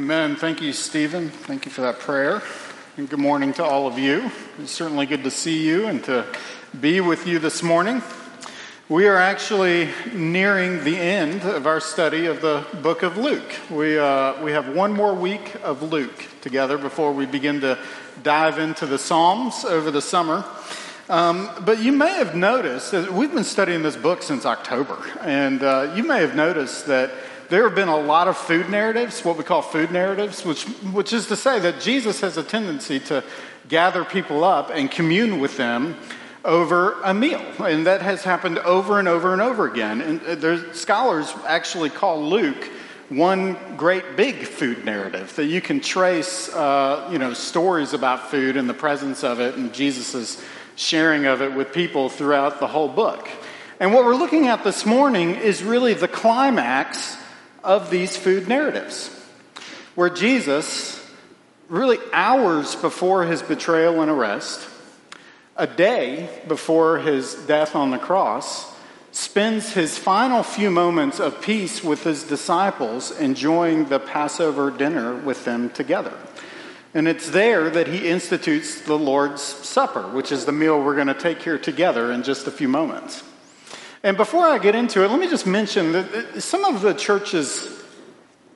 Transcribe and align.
Amen. 0.00 0.34
Thank 0.34 0.62
you, 0.62 0.72
Stephen. 0.72 1.28
Thank 1.28 1.66
you 1.66 1.70
for 1.70 1.82
that 1.82 1.98
prayer. 1.98 2.40
And 2.96 3.06
good 3.06 3.18
morning 3.18 3.52
to 3.52 3.62
all 3.62 3.86
of 3.86 3.98
you. 3.98 4.30
It's 4.58 4.72
certainly 4.72 5.04
good 5.04 5.24
to 5.24 5.30
see 5.30 5.62
you 5.62 5.88
and 5.88 6.02
to 6.04 6.24
be 6.80 7.02
with 7.02 7.26
you 7.26 7.38
this 7.38 7.62
morning. 7.62 8.00
We 8.88 9.08
are 9.08 9.18
actually 9.18 9.90
nearing 10.14 10.84
the 10.84 10.96
end 10.96 11.42
of 11.42 11.66
our 11.66 11.80
study 11.80 12.24
of 12.24 12.40
the 12.40 12.64
book 12.80 13.02
of 13.02 13.18
Luke. 13.18 13.44
We, 13.70 13.98
uh, 13.98 14.42
we 14.42 14.52
have 14.52 14.74
one 14.74 14.94
more 14.94 15.12
week 15.12 15.56
of 15.62 15.82
Luke 15.82 16.24
together 16.40 16.78
before 16.78 17.12
we 17.12 17.26
begin 17.26 17.60
to 17.60 17.78
dive 18.22 18.58
into 18.58 18.86
the 18.86 18.98
Psalms 18.98 19.66
over 19.66 19.90
the 19.90 20.00
summer. 20.00 20.46
Um, 21.10 21.50
but 21.60 21.80
you 21.80 21.92
may 21.92 22.14
have 22.14 22.34
noticed 22.34 22.92
that 22.92 23.12
we've 23.12 23.34
been 23.34 23.44
studying 23.44 23.82
this 23.82 23.96
book 23.96 24.22
since 24.22 24.46
October, 24.46 24.96
and 25.20 25.62
uh, 25.62 25.92
you 25.94 26.04
may 26.04 26.20
have 26.20 26.34
noticed 26.34 26.86
that 26.86 27.10
there 27.50 27.64
have 27.64 27.74
been 27.74 27.88
a 27.88 27.98
lot 27.98 28.28
of 28.28 28.36
food 28.36 28.70
narratives, 28.70 29.24
what 29.24 29.36
we 29.36 29.42
call 29.42 29.60
food 29.60 29.90
narratives, 29.90 30.44
which, 30.44 30.64
which 30.92 31.12
is 31.12 31.26
to 31.26 31.36
say 31.36 31.58
that 31.58 31.80
Jesus 31.80 32.20
has 32.20 32.36
a 32.36 32.44
tendency 32.44 33.00
to 33.00 33.24
gather 33.68 34.04
people 34.04 34.44
up 34.44 34.70
and 34.72 34.88
commune 34.88 35.40
with 35.40 35.56
them 35.56 35.96
over 36.44 37.00
a 37.02 37.12
meal. 37.12 37.42
And 37.58 37.86
that 37.86 38.02
has 38.02 38.22
happened 38.22 38.58
over 38.60 39.00
and 39.00 39.08
over 39.08 39.32
and 39.32 39.42
over 39.42 39.66
again. 39.66 40.00
And 40.00 40.44
uh, 40.44 40.72
scholars 40.72 41.34
actually 41.44 41.90
call 41.90 42.22
Luke 42.22 42.70
one 43.08 43.56
great 43.76 44.16
big 44.16 44.36
food 44.46 44.84
narrative 44.84 45.34
that 45.34 45.46
you 45.46 45.60
can 45.60 45.80
trace, 45.80 46.48
uh, 46.54 47.08
you 47.10 47.18
know, 47.18 47.34
stories 47.34 47.92
about 47.92 48.30
food 48.30 48.56
and 48.56 48.68
the 48.68 48.74
presence 48.74 49.24
of 49.24 49.40
it 49.40 49.56
and 49.56 49.74
Jesus' 49.74 50.40
sharing 50.76 51.26
of 51.26 51.42
it 51.42 51.52
with 51.52 51.72
people 51.72 52.08
throughout 52.08 52.60
the 52.60 52.68
whole 52.68 52.88
book. 52.88 53.28
And 53.80 53.92
what 53.92 54.04
we're 54.04 54.14
looking 54.14 54.46
at 54.46 54.62
this 54.62 54.86
morning 54.86 55.34
is 55.34 55.64
really 55.64 55.94
the 55.94 56.06
climax 56.06 57.16
of 57.62 57.90
these 57.90 58.16
food 58.16 58.48
narratives, 58.48 59.08
where 59.94 60.10
Jesus, 60.10 61.04
really 61.68 61.98
hours 62.12 62.74
before 62.76 63.24
his 63.24 63.42
betrayal 63.42 64.00
and 64.00 64.10
arrest, 64.10 64.68
a 65.56 65.66
day 65.66 66.28
before 66.48 66.98
his 66.98 67.34
death 67.46 67.74
on 67.74 67.90
the 67.90 67.98
cross, 67.98 68.74
spends 69.12 69.72
his 69.72 69.98
final 69.98 70.42
few 70.42 70.70
moments 70.70 71.20
of 71.20 71.42
peace 71.42 71.82
with 71.82 72.04
his 72.04 72.22
disciples, 72.24 73.10
enjoying 73.18 73.86
the 73.86 73.98
Passover 73.98 74.70
dinner 74.70 75.16
with 75.16 75.44
them 75.44 75.68
together. 75.70 76.16
And 76.94 77.06
it's 77.06 77.30
there 77.30 77.70
that 77.70 77.86
he 77.86 78.08
institutes 78.08 78.80
the 78.80 78.98
Lord's 78.98 79.42
Supper, 79.42 80.02
which 80.08 80.32
is 80.32 80.44
the 80.44 80.52
meal 80.52 80.82
we're 80.82 80.94
going 80.94 81.06
to 81.06 81.14
take 81.14 81.42
here 81.42 81.58
together 81.58 82.10
in 82.10 82.22
just 82.22 82.46
a 82.46 82.50
few 82.50 82.68
moments. 82.68 83.22
And 84.02 84.16
before 84.16 84.46
I 84.46 84.58
get 84.58 84.74
into 84.74 85.04
it, 85.04 85.10
let 85.10 85.20
me 85.20 85.28
just 85.28 85.46
mention 85.46 85.92
that 85.92 86.42
some 86.42 86.64
of 86.64 86.80
the 86.80 86.94
church's 86.94 87.68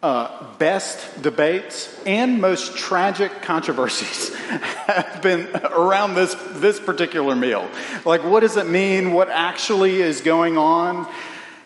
uh, 0.02 0.56
best 0.58 1.22
debates 1.22 1.94
and 2.06 2.40
most 2.40 2.76
tragic 2.76 3.42
controversies 3.42 4.34
have 4.86 5.20
been 5.20 5.48
around 5.64 6.14
this, 6.14 6.34
this 6.52 6.80
particular 6.80 7.36
meal. 7.36 7.68
Like, 8.06 8.24
what 8.24 8.40
does 8.40 8.56
it 8.56 8.68
mean? 8.68 9.12
What 9.12 9.28
actually 9.28 10.00
is 10.00 10.22
going 10.22 10.56
on? 10.56 11.10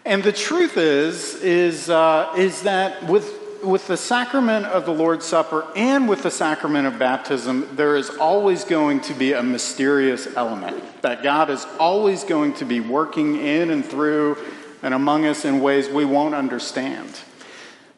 And 0.05 0.25
the 0.25 0.33
truth 0.33 0.77
is, 0.77 1.37
is, 1.43 1.89
uh, 1.89 2.33
is 2.37 2.63
that 2.63 3.07
with 3.07 3.38
with 3.63 3.87
the 3.87 3.97
sacrament 3.97 4.67
of 4.67 4.85
the 4.85 4.93
Lord's 4.93 5.25
Supper 5.25 5.67
and 5.75 6.09
with 6.09 6.23
the 6.23 6.31
sacrament 6.31 6.87
of 6.87 6.99
baptism, 6.99 7.69
there 7.77 7.97
is 7.97 8.11
always 8.11 8.65
going 8.65 9.01
to 9.03 9.15
be 9.15 9.33
a 9.33 9.43
mysterious 9.43 10.27
element. 10.37 11.03
That 11.03 11.23
God 11.23 11.51
is 11.51 11.67
always 11.79 12.25
going 12.25 12.55
to 12.55 12.65
be 12.65 12.81
working 12.81 13.37
in 13.37 13.71
and 13.71 13.85
through 13.85 14.37
and 14.83 14.95
among 14.95 15.27
us 15.27 15.45
in 15.45 15.61
ways 15.61 15.89
we 15.89 16.05
won't 16.05 16.35
understand. 16.35 17.19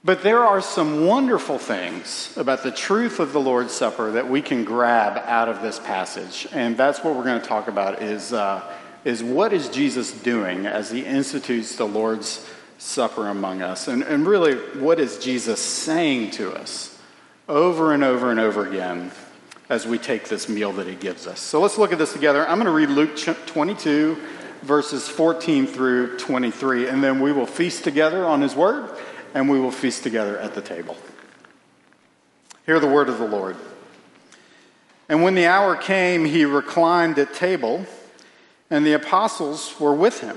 But 0.03 0.23
there 0.23 0.43
are 0.43 0.63
some 0.63 1.05
wonderful 1.05 1.59
things 1.59 2.35
about 2.39 2.63
the 2.63 2.73
truth 2.73 3.21
of 3.21 3.35
the 3.35 3.41
Lord's 3.41 3.75
Supper 3.75 4.13
that 4.13 4.29
we 4.29 4.41
can 4.41 4.65
grab 4.65 5.23
out 5.27 5.49
of 5.49 5.61
this 5.61 5.79
passage. 5.79 6.49
And 6.53 6.75
that's 6.75 7.05
what 7.05 7.15
we're 7.15 7.25
going 7.25 7.41
to 7.41 7.47
talk 7.47 7.69
about 7.69 8.03
is, 8.03 8.33
uh, 8.33 8.63
is 9.05 9.23
what 9.23 9.53
is 9.53 9.69
Jesus 9.69 10.11
doing 10.13 10.65
as 10.65 10.91
he 10.91 11.05
institutes 11.05 11.77
the 11.77 11.87
Lord's 11.87 12.49
Supper 12.81 13.29
among 13.29 13.61
us. 13.61 13.89
And, 13.89 14.03
and 14.03 14.27
really, 14.27 14.55
what 14.81 14.99
is 14.99 15.19
Jesus 15.19 15.61
saying 15.61 16.31
to 16.33 16.53
us 16.53 16.99
over 17.49 17.93
and 17.93 18.03
over 18.03 18.31
and 18.31 18.41
over 18.41 18.67
again 18.67 19.13
as 19.69 19.87
we 19.87 19.99
take 19.99 20.29
this 20.29 20.49
meal 20.49 20.73
that 20.73 20.87
he 20.87 20.95
gives 20.95 21.27
us? 21.27 21.41
So 21.41 21.61
let's 21.61 21.77
look 21.77 21.93
at 21.93 21.99
this 21.99 22.13
together. 22.13 22.49
I'm 22.49 22.57
going 22.57 22.65
to 22.65 22.73
read 22.73 22.89
Luke 22.89 23.17
22, 23.17 24.17
verses 24.63 25.09
14 25.09 25.67
through 25.67 26.17
23, 26.17 26.89
and 26.89 27.05
then 27.05 27.21
we 27.21 27.33
will 27.33 27.47
feast 27.47 27.85
together 27.85 28.25
on 28.25 28.41
his 28.41 28.57
word 28.57 28.91
and 29.35 29.49
we 29.49 29.61
will 29.61 29.71
feast 29.71 30.03
together 30.03 30.39
at 30.39 30.55
the 30.55 30.63
table. 30.63 30.97
Hear 32.67 32.81
the 32.81 32.89
word 32.89 33.09
of 33.09 33.19
the 33.19 33.27
Lord. 33.27 33.57
And 35.09 35.23
when 35.23 35.35
the 35.35 35.47
hour 35.47 35.77
came, 35.77 36.25
he 36.25 36.45
reclined 36.45 37.19
at 37.19 37.35
table, 37.35 37.85
and 38.71 38.87
the 38.87 38.93
apostles 38.93 39.79
were 39.81 39.95
with 39.95 40.21
him. 40.21 40.37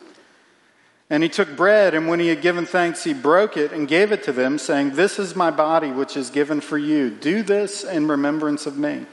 And 1.11 1.23
he 1.23 1.27
took 1.27 1.57
bread, 1.57 1.93
and 1.93 2.07
when 2.07 2.21
he 2.21 2.29
had 2.29 2.41
given 2.41 2.65
thanks, 2.65 3.03
he 3.03 3.13
broke 3.13 3.57
it 3.57 3.73
and 3.73 3.85
gave 3.85 4.13
it 4.13 4.23
to 4.23 4.31
them, 4.31 4.57
saying, 4.57 4.91
This 4.91 5.19
is 5.19 5.35
my 5.35 5.51
body, 5.51 5.91
which 5.91 6.15
is 6.15 6.29
given 6.29 6.61
for 6.61 6.77
you. 6.77 7.09
Do 7.09 7.43
this 7.43 7.83
in 7.83 8.07
remembrance 8.07 8.65
of 8.65 8.77
me. 8.77 9.05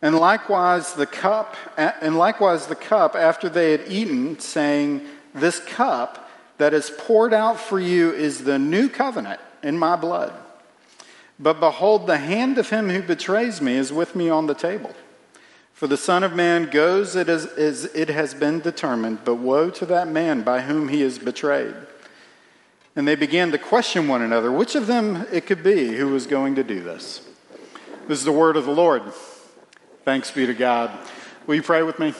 And 0.00 0.16
likewise 0.16 0.94
the 0.94 1.04
cup, 1.04 1.56
and 1.76 2.16
likewise 2.16 2.68
the 2.68 2.74
cup 2.74 3.14
after 3.14 3.50
they 3.50 3.72
had 3.72 3.82
eaten, 3.86 4.38
saying, 4.38 5.02
This 5.34 5.60
cup 5.60 6.30
that 6.56 6.72
is 6.72 6.90
poured 6.96 7.34
out 7.34 7.60
for 7.60 7.78
you 7.78 8.10
is 8.12 8.44
the 8.44 8.58
new 8.58 8.88
covenant 8.88 9.40
in 9.62 9.76
my 9.76 9.94
blood. 9.94 10.32
But 11.38 11.60
behold, 11.60 12.06
the 12.06 12.16
hand 12.16 12.56
of 12.56 12.70
him 12.70 12.88
who 12.88 13.02
betrays 13.02 13.60
me 13.60 13.74
is 13.74 13.92
with 13.92 14.16
me 14.16 14.30
on 14.30 14.46
the 14.46 14.54
table. 14.54 14.94
For 15.78 15.86
the 15.86 15.96
Son 15.96 16.24
of 16.24 16.34
Man 16.34 16.70
goes 16.70 17.14
as, 17.14 17.84
it 17.84 18.08
has 18.08 18.34
been 18.34 18.58
determined, 18.58 19.20
but 19.24 19.36
woe 19.36 19.70
to 19.70 19.86
that 19.86 20.08
man 20.08 20.42
by 20.42 20.62
whom 20.62 20.88
he 20.88 21.02
is 21.02 21.20
betrayed. 21.20 21.72
And 22.96 23.06
they 23.06 23.14
began 23.14 23.52
to 23.52 23.58
question 23.58 24.08
one 24.08 24.20
another 24.20 24.50
which 24.50 24.74
of 24.74 24.88
them 24.88 25.24
it 25.30 25.46
could 25.46 25.62
be 25.62 25.94
who 25.94 26.08
was 26.08 26.26
going 26.26 26.56
to 26.56 26.64
do 26.64 26.80
this. 26.80 27.24
This 28.08 28.18
is 28.18 28.24
the 28.24 28.32
word 28.32 28.56
of 28.56 28.64
the 28.64 28.72
Lord. 28.72 29.04
Thanks 30.04 30.32
be 30.32 30.46
to 30.46 30.52
God. 30.52 30.90
Will 31.46 31.54
you 31.54 31.62
pray 31.62 31.84
with 31.84 32.00
me? 32.00 32.12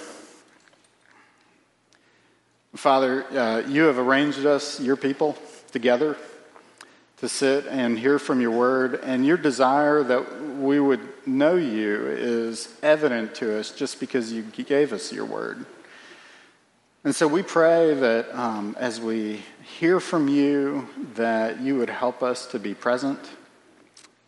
Father, 2.76 3.24
uh, 3.36 3.66
you 3.66 3.86
have 3.86 3.98
arranged 3.98 4.46
us, 4.46 4.78
your 4.78 4.94
people, 4.94 5.36
together 5.72 6.16
to 7.20 7.28
sit 7.28 7.66
and 7.66 7.98
hear 7.98 8.18
from 8.18 8.40
your 8.40 8.52
word, 8.52 9.00
and 9.02 9.26
your 9.26 9.36
desire 9.36 10.02
that 10.04 10.40
we 10.42 10.78
would 10.78 11.00
know 11.26 11.56
you 11.56 12.06
is 12.06 12.74
evident 12.82 13.34
to 13.34 13.58
us 13.58 13.72
just 13.72 13.98
because 13.98 14.32
you 14.32 14.42
gave 14.42 14.92
us 14.92 15.12
your 15.12 15.24
word. 15.24 15.66
And 17.04 17.14
so 17.14 17.26
we 17.26 17.42
pray 17.42 17.94
that 17.94 18.34
um, 18.38 18.76
as 18.78 19.00
we 19.00 19.42
hear 19.62 19.98
from 20.00 20.28
you, 20.28 20.88
that 21.14 21.60
you 21.60 21.76
would 21.78 21.90
help 21.90 22.22
us 22.22 22.46
to 22.48 22.58
be 22.58 22.74
present, 22.74 23.18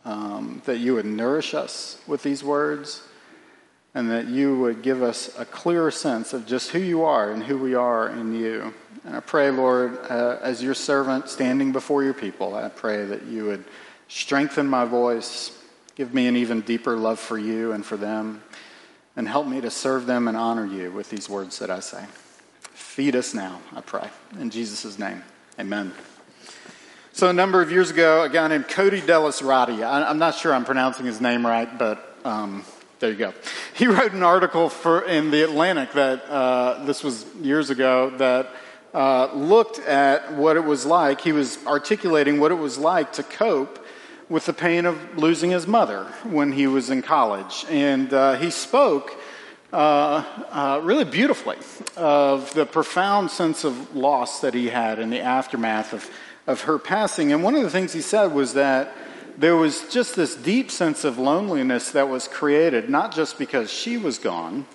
um, 0.05 0.63
that 0.65 0.79
you 0.79 0.95
would 0.95 1.05
nourish 1.05 1.53
us 1.55 2.01
with 2.07 2.23
these 2.23 2.43
words, 2.43 3.03
and 3.95 4.11
that 4.11 4.29
you 4.29 4.59
would 4.59 4.83
give 4.83 5.03
us 5.03 5.37
a 5.39 5.45
clearer 5.45 5.91
sense 5.91 6.33
of 6.33 6.47
just 6.47 6.71
who 6.71 6.79
you 6.79 7.05
are 7.05 7.31
and 7.31 7.43
who 7.43 7.59
we 7.59 7.75
are 7.75 8.09
in 8.09 8.35
you. 8.35 8.73
And 9.05 9.17
I 9.17 9.21
pray, 9.21 9.51
Lord, 9.51 9.99
uh, 10.09 10.39
as 10.43 10.63
your 10.63 10.75
servant 10.75 11.29
standing 11.29 11.73
before 11.73 12.05
your 12.05 12.15
people, 12.15 12.55
I 12.55 12.69
pray 12.69 13.05
that 13.07 13.25
you 13.25 13.47
would 13.47 13.65
strengthen 14.09 14.67
my 14.67 14.85
voice, 14.85 15.57
give 15.97 16.15
me 16.15 16.27
an 16.27 16.37
even 16.37 16.61
deeper 16.61 16.97
love 16.97 17.19
for 17.19 17.39
you 17.39 17.73
and 17.73 17.85
for 17.85 17.97
them, 17.97 18.43
and 19.17 19.27
help 19.27 19.47
me 19.47 19.61
to 19.61 19.71
serve 19.71 20.07
them 20.07 20.29
and 20.29 20.37
honor 20.37 20.67
you 20.67 20.91
with 20.93 21.11
these 21.11 21.29
words 21.29 21.59
that 21.59 21.71
I 21.71 21.81
say. 21.81 22.05
Feed 22.61 23.17
us 23.17 23.35
now, 23.35 23.61
I 23.75 23.81
pray. 23.81 24.09
In 24.39 24.51
Jesus' 24.51 24.99
name, 24.99 25.23
amen. 25.59 25.93
So, 27.13 27.29
a 27.29 27.33
number 27.33 27.61
of 27.61 27.73
years 27.73 27.91
ago, 27.91 28.23
a 28.23 28.29
guy 28.29 28.47
named 28.49 28.69
Cody 28.69 29.01
Delistraty, 29.01 29.85
I'm 29.85 30.19
not 30.19 30.37
sure 30.37 30.55
I'm 30.55 30.65
pronouncing 30.65 31.07
his 31.07 31.21
name 31.21 31.45
right, 31.45 31.77
but 31.77 32.17
um, 32.25 32.65
there 33.01 33.11
you 33.11 33.17
go. 33.17 33.33
He 33.73 33.87
wrote 33.87 34.13
an 34.13 34.23
article 34.23 34.69
for, 34.69 35.01
in 35.01 35.31
the 35.31 35.43
Atlantic 35.43 35.93
that 35.95 36.23
uh, 36.29 36.85
this 36.85 37.03
was 37.03 37.25
years 37.37 37.71
ago 37.71 38.11
that 38.19 38.51
uh, 38.93 39.33
looked 39.33 39.79
at 39.79 40.35
what 40.35 40.59
it 40.59 40.65
was 40.65 40.85
like. 40.85 41.23
He 41.23 41.33
was 41.33 41.59
articulating 41.67 42.41
what 42.41 42.53
it 42.53 42.57
was 42.57 42.77
like 42.77 43.15
to 43.15 43.23
cope 43.23 43.83
with 44.29 44.45
the 44.45 44.53
pain 44.53 44.85
of 44.85 45.17
losing 45.17 45.51
his 45.51 45.67
mother 45.67 46.05
when 46.25 46.53
he 46.53 46.67
was 46.67 46.91
in 46.91 47.01
college. 47.01 47.65
And 47.71 48.13
uh, 48.13 48.35
he 48.35 48.51
spoke 48.51 49.17
uh, 49.73 50.23
uh, 50.51 50.81
really 50.85 51.05
beautifully 51.05 51.57
of 51.97 52.53
the 52.53 52.67
profound 52.67 53.31
sense 53.31 53.65
of 53.65 53.97
loss 53.97 54.43
that 54.43 54.53
he 54.53 54.69
had 54.69 54.99
in 54.99 55.09
the 55.09 55.21
aftermath 55.21 55.95
of, 55.95 56.11
of 56.47 56.61
her 56.63 56.79
passing. 56.79 57.33
And 57.33 57.43
one 57.43 57.55
of 57.55 57.63
the 57.63 57.71
things 57.71 57.95
he 57.95 58.03
said 58.03 58.35
was 58.35 58.53
that 58.55 58.95
there 59.39 59.57
was 59.57 59.89
just 59.93 60.17
this 60.17 60.35
deep 60.35 60.71
sense 60.71 61.05
of 61.05 61.19
loneliness 61.19 61.91
that 61.93 62.09
was 62.09 62.29
created, 62.29 62.89
not 62.89 63.15
just 63.15 63.39
because 63.39 63.73
she 63.73 63.97
was 63.97 64.19
gone, 64.19 64.67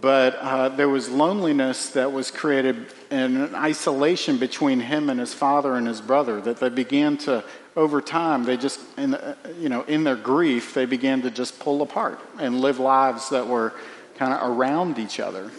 but 0.00 0.36
uh, 0.36 0.68
there 0.70 0.88
was 0.88 1.08
loneliness 1.08 1.90
that 1.90 2.12
was 2.12 2.30
created 2.30 2.86
and 3.10 3.36
an 3.36 3.54
isolation 3.54 4.38
between 4.38 4.80
him 4.80 5.08
and 5.08 5.20
his 5.20 5.32
father 5.32 5.76
and 5.76 5.86
his 5.86 6.00
brother 6.00 6.40
that 6.40 6.58
they 6.58 6.68
began 6.68 7.16
to 7.16 7.44
over 7.76 8.00
time 8.00 8.44
they 8.44 8.56
just 8.56 8.80
in, 8.96 9.16
you 9.58 9.68
know 9.68 9.82
in 9.82 10.04
their 10.04 10.16
grief 10.16 10.74
they 10.74 10.84
began 10.84 11.22
to 11.22 11.30
just 11.30 11.58
pull 11.60 11.82
apart 11.82 12.20
and 12.38 12.60
live 12.60 12.78
lives 12.78 13.30
that 13.30 13.46
were 13.46 13.72
kind 14.16 14.32
of 14.32 14.50
around 14.50 14.98
each 14.98 15.20
other. 15.20 15.50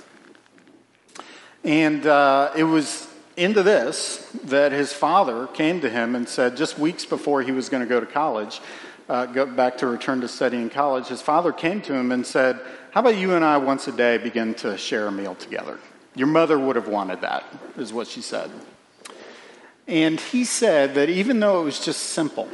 And 1.63 2.05
uh, 2.05 2.51
it 2.55 2.63
was 2.63 3.07
into 3.37 3.63
this 3.63 4.29
that 4.45 4.71
his 4.71 4.93
father 4.93 5.47
came 5.47 5.81
to 5.81 5.89
him 5.89 6.15
and 6.15 6.27
said 6.27 6.55
just 6.55 6.79
weeks 6.79 7.05
before 7.05 7.41
he 7.41 7.51
was 7.51 7.69
going 7.69 7.83
to 7.83 7.89
go 7.89 7.99
to 7.99 8.05
college 8.05 8.61
uh, 9.07 9.25
go 9.25 9.45
back 9.45 9.77
to 9.77 9.87
return 9.87 10.21
to 10.21 10.27
study 10.27 10.57
in 10.57 10.69
college 10.69 11.07
his 11.07 11.21
father 11.21 11.51
came 11.51 11.81
to 11.81 11.93
him 11.93 12.11
and 12.11 12.25
said 12.25 12.59
how 12.95 13.01
about 13.01 13.17
you 13.17 13.33
and 13.33 13.43
I 13.43 13.57
once 13.57 13.89
a 13.89 13.91
day 13.91 14.17
begin 14.17 14.53
to 14.53 14.77
share 14.77 15.07
a 15.07 15.11
meal 15.11 15.35
together? 15.35 15.79
Your 16.15 16.27
mother 16.27 16.57
would 16.57 16.77
have 16.77 16.87
wanted 16.87 17.19
that, 17.19 17.43
is 17.75 17.91
what 17.91 18.07
she 18.07 18.21
said. 18.21 18.49
And 19.85 20.17
he 20.17 20.45
said 20.45 20.95
that 20.95 21.09
even 21.09 21.41
though 21.41 21.59
it 21.59 21.65
was 21.65 21.83
just 21.83 22.01
simple, 22.01 22.47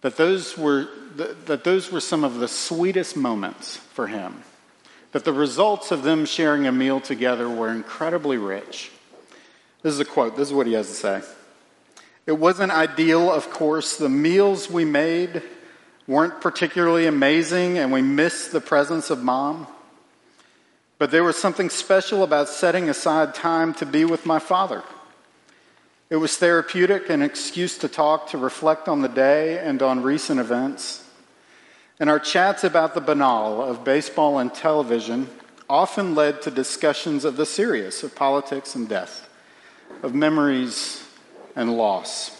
that 0.00 0.16
those 0.16 0.56
were, 0.56 0.88
that 1.44 1.62
those 1.62 1.92
were 1.92 2.00
some 2.00 2.24
of 2.24 2.38
the 2.38 2.48
sweetest 2.48 3.18
moments 3.18 3.76
for 3.76 4.06
him. 4.06 4.44
That 5.10 5.26
the 5.26 5.32
results 5.34 5.90
of 5.90 6.04
them 6.04 6.24
sharing 6.24 6.66
a 6.66 6.72
meal 6.72 6.98
together 6.98 7.50
were 7.50 7.68
incredibly 7.68 8.38
rich. 8.38 8.92
This 9.82 9.94
is 9.94 10.00
a 10.00 10.04
quote. 10.04 10.36
This 10.36 10.48
is 10.48 10.54
what 10.54 10.66
he 10.66 10.74
has 10.74 10.88
to 10.88 10.94
say. 10.94 11.22
It 12.26 12.38
wasn't 12.38 12.72
ideal, 12.72 13.30
of 13.30 13.50
course. 13.50 13.96
The 13.96 14.08
meals 14.08 14.70
we 14.70 14.84
made 14.84 15.42
weren't 16.06 16.40
particularly 16.40 17.06
amazing 17.06 17.78
and 17.78 17.92
we 17.92 18.02
missed 18.02 18.52
the 18.52 18.60
presence 18.60 19.10
of 19.10 19.22
mom. 19.22 19.66
But 20.98 21.10
there 21.10 21.24
was 21.24 21.36
something 21.36 21.68
special 21.68 22.22
about 22.22 22.48
setting 22.48 22.88
aside 22.88 23.34
time 23.34 23.74
to 23.74 23.86
be 23.86 24.04
with 24.04 24.24
my 24.24 24.38
father. 24.38 24.84
It 26.10 26.16
was 26.16 26.36
therapeutic, 26.36 27.08
an 27.08 27.22
excuse 27.22 27.78
to 27.78 27.88
talk, 27.88 28.28
to 28.28 28.38
reflect 28.38 28.86
on 28.86 29.00
the 29.00 29.08
day 29.08 29.58
and 29.58 29.82
on 29.82 30.02
recent 30.02 30.38
events. 30.38 31.04
And 31.98 32.10
our 32.10 32.20
chats 32.20 32.62
about 32.64 32.94
the 32.94 33.00
banal 33.00 33.62
of 33.62 33.82
baseball 33.82 34.38
and 34.38 34.52
television 34.52 35.28
often 35.68 36.14
led 36.14 36.42
to 36.42 36.50
discussions 36.50 37.24
of 37.24 37.36
the 37.36 37.46
serious, 37.46 38.02
of 38.02 38.14
politics 38.14 38.74
and 38.74 38.88
death, 38.88 39.28
of 40.02 40.14
memories 40.14 41.06
and 41.56 41.76
loss. 41.76 42.30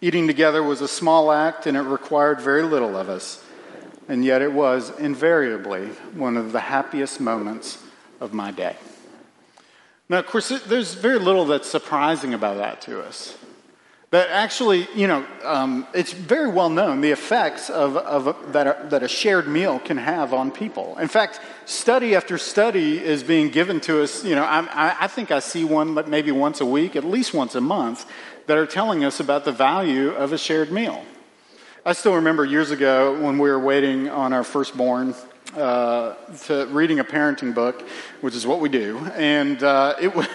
Eating 0.00 0.26
together 0.26 0.62
was 0.62 0.80
a 0.80 0.88
small 0.88 1.30
act 1.30 1.66
and 1.66 1.76
it 1.76 1.82
required 1.82 2.40
very 2.40 2.62
little 2.62 2.96
of 2.96 3.08
us, 3.08 3.44
and 4.08 4.24
yet 4.24 4.42
it 4.42 4.52
was 4.52 4.98
invariably 4.98 5.86
one 6.14 6.36
of 6.36 6.52
the 6.52 6.60
happiest 6.60 7.20
moments 7.20 7.82
of 8.20 8.34
my 8.34 8.50
day. 8.50 8.76
Now, 10.08 10.18
of 10.18 10.26
course, 10.26 10.48
there's 10.66 10.94
very 10.94 11.18
little 11.18 11.44
that's 11.44 11.68
surprising 11.68 12.34
about 12.34 12.58
that 12.58 12.80
to 12.82 13.00
us. 13.00 13.36
That 14.12 14.28
actually, 14.28 14.86
you 14.94 15.06
know, 15.06 15.24
um, 15.42 15.86
it's 15.94 16.12
very 16.12 16.50
well 16.50 16.68
known 16.68 17.00
the 17.00 17.12
effects 17.12 17.70
of, 17.70 17.96
of 17.96 18.52
that, 18.52 18.66
a, 18.66 18.88
that 18.90 19.02
a 19.02 19.08
shared 19.08 19.48
meal 19.48 19.78
can 19.78 19.96
have 19.96 20.34
on 20.34 20.50
people. 20.50 20.98
In 20.98 21.08
fact, 21.08 21.40
study 21.64 22.14
after 22.14 22.36
study 22.36 23.02
is 23.02 23.22
being 23.22 23.48
given 23.48 23.80
to 23.80 24.02
us. 24.02 24.22
You 24.22 24.34
know, 24.34 24.44
I, 24.44 24.94
I 25.00 25.06
think 25.06 25.30
I 25.30 25.38
see 25.38 25.64
one 25.64 25.94
maybe 26.10 26.30
once 26.30 26.60
a 26.60 26.66
week, 26.66 26.94
at 26.94 27.04
least 27.04 27.32
once 27.32 27.54
a 27.54 27.62
month, 27.62 28.04
that 28.48 28.58
are 28.58 28.66
telling 28.66 29.02
us 29.02 29.18
about 29.18 29.46
the 29.46 29.52
value 29.52 30.10
of 30.10 30.34
a 30.34 30.38
shared 30.38 30.70
meal. 30.70 31.02
I 31.86 31.94
still 31.94 32.16
remember 32.16 32.44
years 32.44 32.70
ago 32.70 33.18
when 33.18 33.38
we 33.38 33.48
were 33.48 33.58
waiting 33.58 34.10
on 34.10 34.34
our 34.34 34.44
firstborn 34.44 35.14
uh, 35.56 36.16
to 36.44 36.66
reading 36.66 36.98
a 36.98 37.04
parenting 37.04 37.54
book, 37.54 37.88
which 38.20 38.34
is 38.34 38.46
what 38.46 38.60
we 38.60 38.68
do, 38.68 38.98
and 39.14 39.62
uh, 39.62 39.94
it 39.98 40.14
was. 40.14 40.28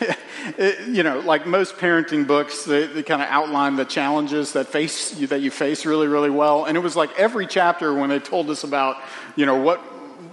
It, 0.58 0.88
you 0.88 1.02
know, 1.02 1.20
like 1.20 1.46
most 1.46 1.76
parenting 1.76 2.26
books, 2.26 2.64
they, 2.64 2.86
they 2.86 3.02
kind 3.02 3.22
of 3.22 3.28
outline 3.28 3.76
the 3.76 3.84
challenges 3.84 4.52
that 4.52 4.68
face 4.68 5.10
that 5.12 5.40
you 5.40 5.50
face 5.50 5.86
really, 5.86 6.06
really 6.06 6.30
well. 6.30 6.64
And 6.64 6.76
it 6.76 6.80
was 6.80 6.96
like 6.96 7.18
every 7.18 7.46
chapter 7.46 7.94
when 7.94 8.10
they 8.10 8.18
told 8.18 8.50
us 8.50 8.64
about, 8.64 8.96
you 9.34 9.46
know, 9.46 9.56
what 9.56 9.80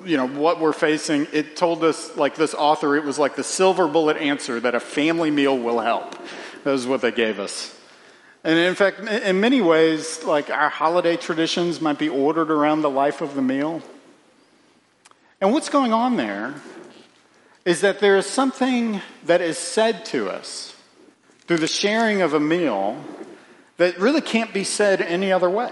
you 0.06 0.18
know 0.18 0.28
what 0.28 0.60
we're 0.60 0.74
facing. 0.74 1.28
It 1.32 1.56
told 1.56 1.84
us 1.84 2.16
like 2.16 2.36
this 2.36 2.54
author. 2.54 2.96
It 2.96 3.04
was 3.04 3.20
like 3.20 3.36
the 3.36 3.44
silver 3.44 3.88
bullet 3.88 4.18
answer 4.18 4.60
that 4.60 4.76
a 4.76 4.80
family 4.80 5.32
meal 5.32 5.58
will 5.58 5.80
help. 5.80 6.16
That 6.64 6.72
was 6.72 6.88
what 6.88 7.02
they 7.02 7.12
gave 7.12 7.40
us. 7.40 7.76
And 8.44 8.60
in 8.60 8.76
fact, 8.76 9.00
in 9.00 9.40
many 9.40 9.62
ways, 9.62 10.24
like 10.24 10.50
our 10.50 10.70
holiday 10.70 11.16
traditions 11.16 11.80
might 11.80 11.98
be 11.98 12.10
ordered 12.10 12.52
around 12.52 12.82
the 12.82 12.90
life 12.90 13.22
of 13.22 13.36
the 13.36 13.42
meal. 13.42 13.82
And 15.40 15.54
what's 15.54 15.70
going 15.70 15.94
on 15.94 16.18
there 16.18 16.54
is 17.66 17.82
that 17.82 18.00
there 18.00 18.18
is 18.18 18.26
something 18.26 19.02
that 19.26 19.42
is 19.42 19.58
said 19.58 20.06
to 20.06 20.30
us 20.30 20.76
through 21.48 21.58
the 21.58 21.68
sharing 21.68 22.22
of 22.22 22.34
a 22.34 22.40
meal 22.40 23.02
that 23.78 23.98
really 23.98 24.22
can't 24.22 24.54
be 24.54 24.64
said 24.64 25.02
any 25.02 25.32
other 25.32 25.50
way. 25.50 25.72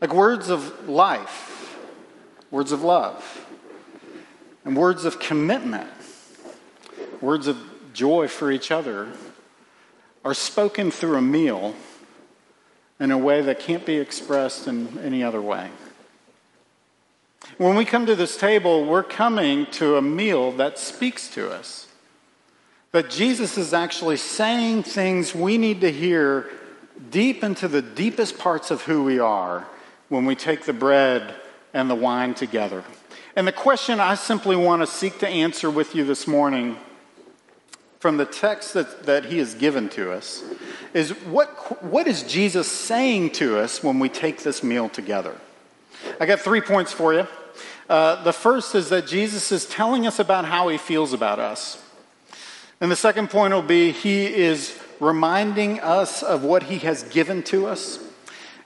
Like 0.00 0.14
words 0.14 0.48
of 0.48 0.88
life, 0.88 1.78
words 2.50 2.72
of 2.72 2.82
love, 2.82 3.46
and 4.64 4.76
words 4.76 5.04
of 5.04 5.20
commitment, 5.20 5.90
words 7.20 7.46
of 7.46 7.56
joy 7.92 8.28
for 8.28 8.50
each 8.50 8.70
other 8.70 9.12
are 10.24 10.34
spoken 10.34 10.90
through 10.90 11.16
a 11.16 11.22
meal 11.22 11.74
in 12.98 13.10
a 13.10 13.18
way 13.18 13.42
that 13.42 13.58
can't 13.60 13.84
be 13.84 13.96
expressed 13.96 14.66
in 14.66 14.98
any 14.98 15.22
other 15.22 15.40
way. 15.40 15.68
When 17.58 17.76
we 17.76 17.84
come 17.84 18.06
to 18.06 18.14
this 18.14 18.36
table, 18.36 18.84
we're 18.84 19.02
coming 19.02 19.66
to 19.72 19.96
a 19.96 20.02
meal 20.02 20.52
that 20.52 20.78
speaks 20.78 21.28
to 21.30 21.50
us. 21.50 21.88
That 22.92 23.10
Jesus 23.10 23.56
is 23.56 23.72
actually 23.72 24.16
saying 24.16 24.84
things 24.84 25.34
we 25.34 25.58
need 25.58 25.80
to 25.80 25.90
hear 25.90 26.50
deep 27.10 27.42
into 27.42 27.68
the 27.68 27.82
deepest 27.82 28.38
parts 28.38 28.70
of 28.70 28.82
who 28.82 29.02
we 29.02 29.18
are 29.18 29.66
when 30.08 30.24
we 30.24 30.34
take 30.34 30.64
the 30.64 30.72
bread 30.72 31.34
and 31.72 31.88
the 31.88 31.94
wine 31.94 32.34
together. 32.34 32.84
And 33.34 33.46
the 33.46 33.52
question 33.52 33.98
I 33.98 34.14
simply 34.14 34.56
want 34.56 34.82
to 34.82 34.86
seek 34.86 35.18
to 35.20 35.28
answer 35.28 35.70
with 35.70 35.94
you 35.94 36.04
this 36.04 36.26
morning 36.26 36.76
from 37.98 38.18
the 38.18 38.26
text 38.26 38.74
that, 38.74 39.04
that 39.04 39.26
he 39.26 39.38
has 39.38 39.54
given 39.54 39.88
to 39.90 40.12
us 40.12 40.42
is 40.92 41.10
what, 41.24 41.82
what 41.82 42.06
is 42.06 42.24
Jesus 42.24 42.70
saying 42.70 43.30
to 43.30 43.58
us 43.58 43.82
when 43.82 43.98
we 43.98 44.08
take 44.08 44.42
this 44.42 44.62
meal 44.62 44.88
together? 44.88 45.36
I 46.20 46.26
got 46.26 46.40
three 46.40 46.60
points 46.60 46.92
for 46.92 47.12
you. 47.12 47.26
Uh, 47.88 48.22
the 48.22 48.32
first 48.32 48.74
is 48.74 48.88
that 48.88 49.06
Jesus 49.06 49.52
is 49.52 49.66
telling 49.66 50.06
us 50.06 50.18
about 50.18 50.44
how 50.44 50.68
he 50.68 50.78
feels 50.78 51.12
about 51.12 51.38
us. 51.38 51.82
And 52.80 52.90
the 52.90 52.96
second 52.96 53.30
point 53.30 53.54
will 53.54 53.62
be 53.62 53.92
he 53.92 54.26
is 54.26 54.78
reminding 54.98 55.80
us 55.80 56.22
of 56.22 56.44
what 56.44 56.64
he 56.64 56.78
has 56.78 57.02
given 57.04 57.42
to 57.44 57.66
us. 57.66 57.98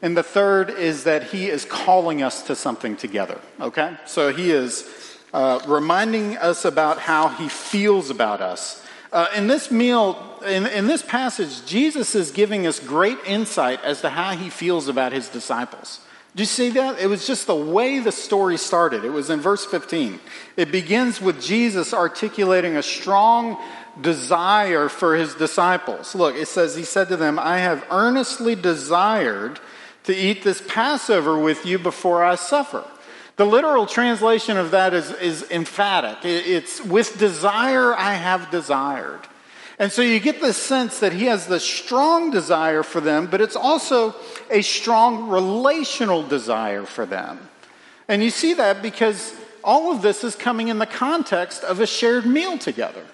And 0.03 0.17
the 0.17 0.23
third 0.23 0.71
is 0.71 1.05
that 1.05 1.25
he 1.25 1.47
is 1.47 1.65
calling 1.65 2.23
us 2.23 2.43
to 2.43 2.55
something 2.55 2.97
together. 2.97 3.41
Okay? 3.61 3.97
So 4.07 4.33
he 4.33 4.51
is 4.51 5.19
uh, 5.33 5.61
reminding 5.67 6.37
us 6.37 6.65
about 6.65 6.99
how 6.99 7.29
he 7.29 7.49
feels 7.49 8.11
about 8.11 8.41
us. 8.41 8.83
Uh, 9.13 9.29
in 9.35 9.47
this 9.47 9.71
meal, 9.71 10.41
in, 10.47 10.67
in 10.67 10.87
this 10.87 11.03
passage, 11.03 11.65
Jesus 11.67 12.15
is 12.15 12.31
giving 12.31 12.67
us 12.67 12.81
great 12.81 13.19
insight 13.27 13.83
as 13.83 14.01
to 14.03 14.11
how 14.11 14.37
he 14.37 14.51
feels 14.51 14.89
about 14.89 15.13
his 15.13 15.29
disciples. 15.29 16.01
Do 16.37 16.43
you 16.43 16.47
see 16.47 16.69
that? 16.69 17.01
It 17.01 17.07
was 17.07 17.27
just 17.27 17.47
the 17.47 17.57
way 17.57 17.99
the 17.99 18.13
story 18.13 18.59
started. 18.59 19.07
It 19.07 19.11
was 19.11 19.31
in 19.31 19.41
verse 19.41 19.65
15. 19.65 20.21
It 20.59 20.71
begins 20.71 21.19
with 21.19 21.41
Jesus 21.41 21.95
articulating 21.95 22.77
a 22.77 22.83
strong 22.83 23.57
desire 23.99 24.91
for 24.91 25.17
his 25.17 25.35
disciples. 25.35 26.15
Look, 26.15 26.37
it 26.37 26.47
says, 26.47 26.77
He 26.77 26.85
said 26.85 27.09
to 27.09 27.17
them, 27.17 27.39
I 27.39 27.57
have 27.59 27.87
earnestly 27.91 28.55
desired 28.55 29.59
to 30.05 30.15
eat 30.15 30.45
this 30.45 30.63
Passover 30.69 31.39
with 31.39 31.65
you 31.65 31.79
before 31.79 32.23
I 32.23 32.35
suffer. 32.35 32.85
The 33.37 33.47
literal 33.47 33.87
translation 33.87 34.59
of 34.59 34.73
that 34.73 34.93
is, 34.93 35.11
is 35.13 35.51
emphatic. 35.51 36.19
It's 36.23 36.85
with 36.85 37.19
desire 37.19 37.95
I 37.95 38.13
have 38.13 38.51
desired. 38.51 39.21
And 39.79 39.93
so 39.93 40.01
you 40.01 40.21
get 40.21 40.41
this 40.41 40.57
sense 40.57 41.01
that 41.01 41.13
he 41.13 41.27
has 41.27 41.47
this 41.47 41.63
strong 41.63 42.31
desire 42.31 42.83
for 42.83 43.01
them, 43.01 43.27
but 43.27 43.41
it's 43.41 43.57
also 43.57 44.15
a 44.51 44.63
strong 44.63 45.29
relational 45.29 46.23
desire 46.23 46.85
for 46.85 47.05
them. 47.05 47.49
And 48.09 48.23
you 48.23 48.31
see 48.31 48.55
that 48.55 48.81
because 48.81 49.35
all 49.63 49.93
of 49.93 50.01
this 50.01 50.25
is 50.25 50.35
coming 50.35 50.69
in 50.69 50.79
the 50.79 50.87
context 50.87 51.63
of 51.65 51.81
a 51.81 51.87
shared 51.87 52.25
meal 52.25 52.57
together. 52.57 53.05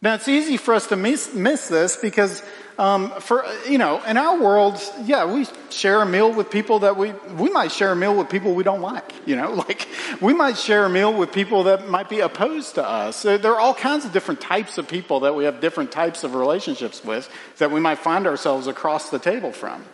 Now, 0.00 0.14
it's 0.14 0.28
easy 0.28 0.56
for 0.58 0.74
us 0.74 0.86
to 0.88 0.96
miss, 0.96 1.34
miss 1.34 1.66
this 1.66 1.96
because, 1.96 2.40
um, 2.78 3.10
for, 3.18 3.44
you 3.68 3.78
know, 3.78 4.00
in 4.04 4.16
our 4.16 4.40
world, 4.40 4.80
yeah, 5.02 5.24
we 5.24 5.44
share 5.70 6.00
a 6.00 6.06
meal 6.06 6.32
with 6.32 6.52
people 6.52 6.78
that 6.80 6.96
we, 6.96 7.10
we 7.36 7.50
might 7.50 7.72
share 7.72 7.90
a 7.90 7.96
meal 7.96 8.16
with 8.16 8.28
people 8.28 8.54
we 8.54 8.62
don't 8.62 8.80
like, 8.80 9.12
you 9.26 9.34
know, 9.34 9.52
like 9.68 9.88
we 10.20 10.32
might 10.34 10.56
share 10.56 10.84
a 10.84 10.88
meal 10.88 11.12
with 11.12 11.32
people 11.32 11.64
that 11.64 11.88
might 11.88 12.08
be 12.08 12.20
opposed 12.20 12.76
to 12.76 12.86
us. 12.86 13.22
There 13.22 13.44
are 13.44 13.58
all 13.58 13.74
kinds 13.74 14.04
of 14.04 14.12
different 14.12 14.40
types 14.40 14.78
of 14.78 14.86
people 14.86 15.20
that 15.20 15.34
we 15.34 15.46
have 15.46 15.60
different 15.60 15.90
types 15.90 16.22
of 16.22 16.36
relationships 16.36 17.02
with 17.04 17.28
that 17.56 17.72
we 17.72 17.80
might 17.80 17.98
find 17.98 18.28
ourselves 18.28 18.68
across 18.68 19.10
the 19.10 19.18
table 19.18 19.50
from. 19.50 19.84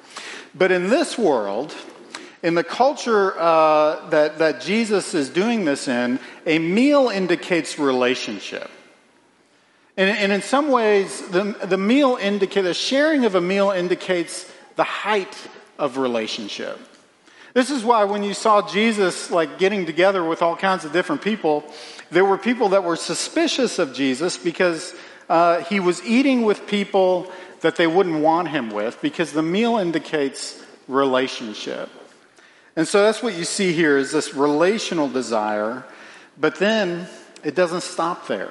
But 0.54 0.70
in 0.70 0.90
this 0.90 1.16
world, 1.16 1.74
in 2.42 2.54
the 2.54 2.62
culture 2.62 3.32
uh, 3.38 4.06
that, 4.10 4.36
that 4.38 4.60
Jesus 4.60 5.14
is 5.14 5.30
doing 5.30 5.64
this 5.64 5.88
in, 5.88 6.20
a 6.44 6.58
meal 6.58 7.08
indicates 7.08 7.78
relationship. 7.78 8.70
And, 9.96 10.10
and 10.10 10.32
in 10.32 10.42
some 10.42 10.70
ways, 10.70 11.20
the, 11.28 11.56
the 11.64 11.78
meal 11.78 12.16
indicates, 12.20 12.66
the 12.66 12.74
sharing 12.74 13.24
of 13.24 13.34
a 13.34 13.40
meal 13.40 13.70
indicates 13.70 14.50
the 14.76 14.84
height 14.84 15.36
of 15.78 15.98
relationship. 15.98 16.78
This 17.52 17.70
is 17.70 17.84
why 17.84 18.02
when 18.02 18.24
you 18.24 18.34
saw 18.34 18.68
Jesus 18.68 19.30
like 19.30 19.58
getting 19.58 19.86
together 19.86 20.24
with 20.24 20.42
all 20.42 20.56
kinds 20.56 20.84
of 20.84 20.92
different 20.92 21.22
people, 21.22 21.64
there 22.10 22.24
were 22.24 22.38
people 22.38 22.70
that 22.70 22.82
were 22.82 22.96
suspicious 22.96 23.78
of 23.78 23.94
Jesus 23.94 24.36
because 24.36 24.92
uh, 25.28 25.60
he 25.60 25.78
was 25.78 26.04
eating 26.04 26.42
with 26.42 26.66
people 26.66 27.30
that 27.60 27.76
they 27.76 27.86
wouldn't 27.86 28.20
want 28.20 28.48
him 28.48 28.70
with 28.70 29.00
because 29.00 29.32
the 29.32 29.42
meal 29.42 29.76
indicates 29.76 30.60
relationship. 30.88 31.88
And 32.76 32.88
so 32.88 33.02
that's 33.02 33.22
what 33.22 33.34
you 33.34 33.44
see 33.44 33.72
here 33.72 33.96
is 33.96 34.10
this 34.10 34.34
relational 34.34 35.08
desire, 35.08 35.84
but 36.38 36.56
then 36.56 37.06
it 37.44 37.54
doesn't 37.54 37.82
stop 37.82 38.26
there. 38.26 38.50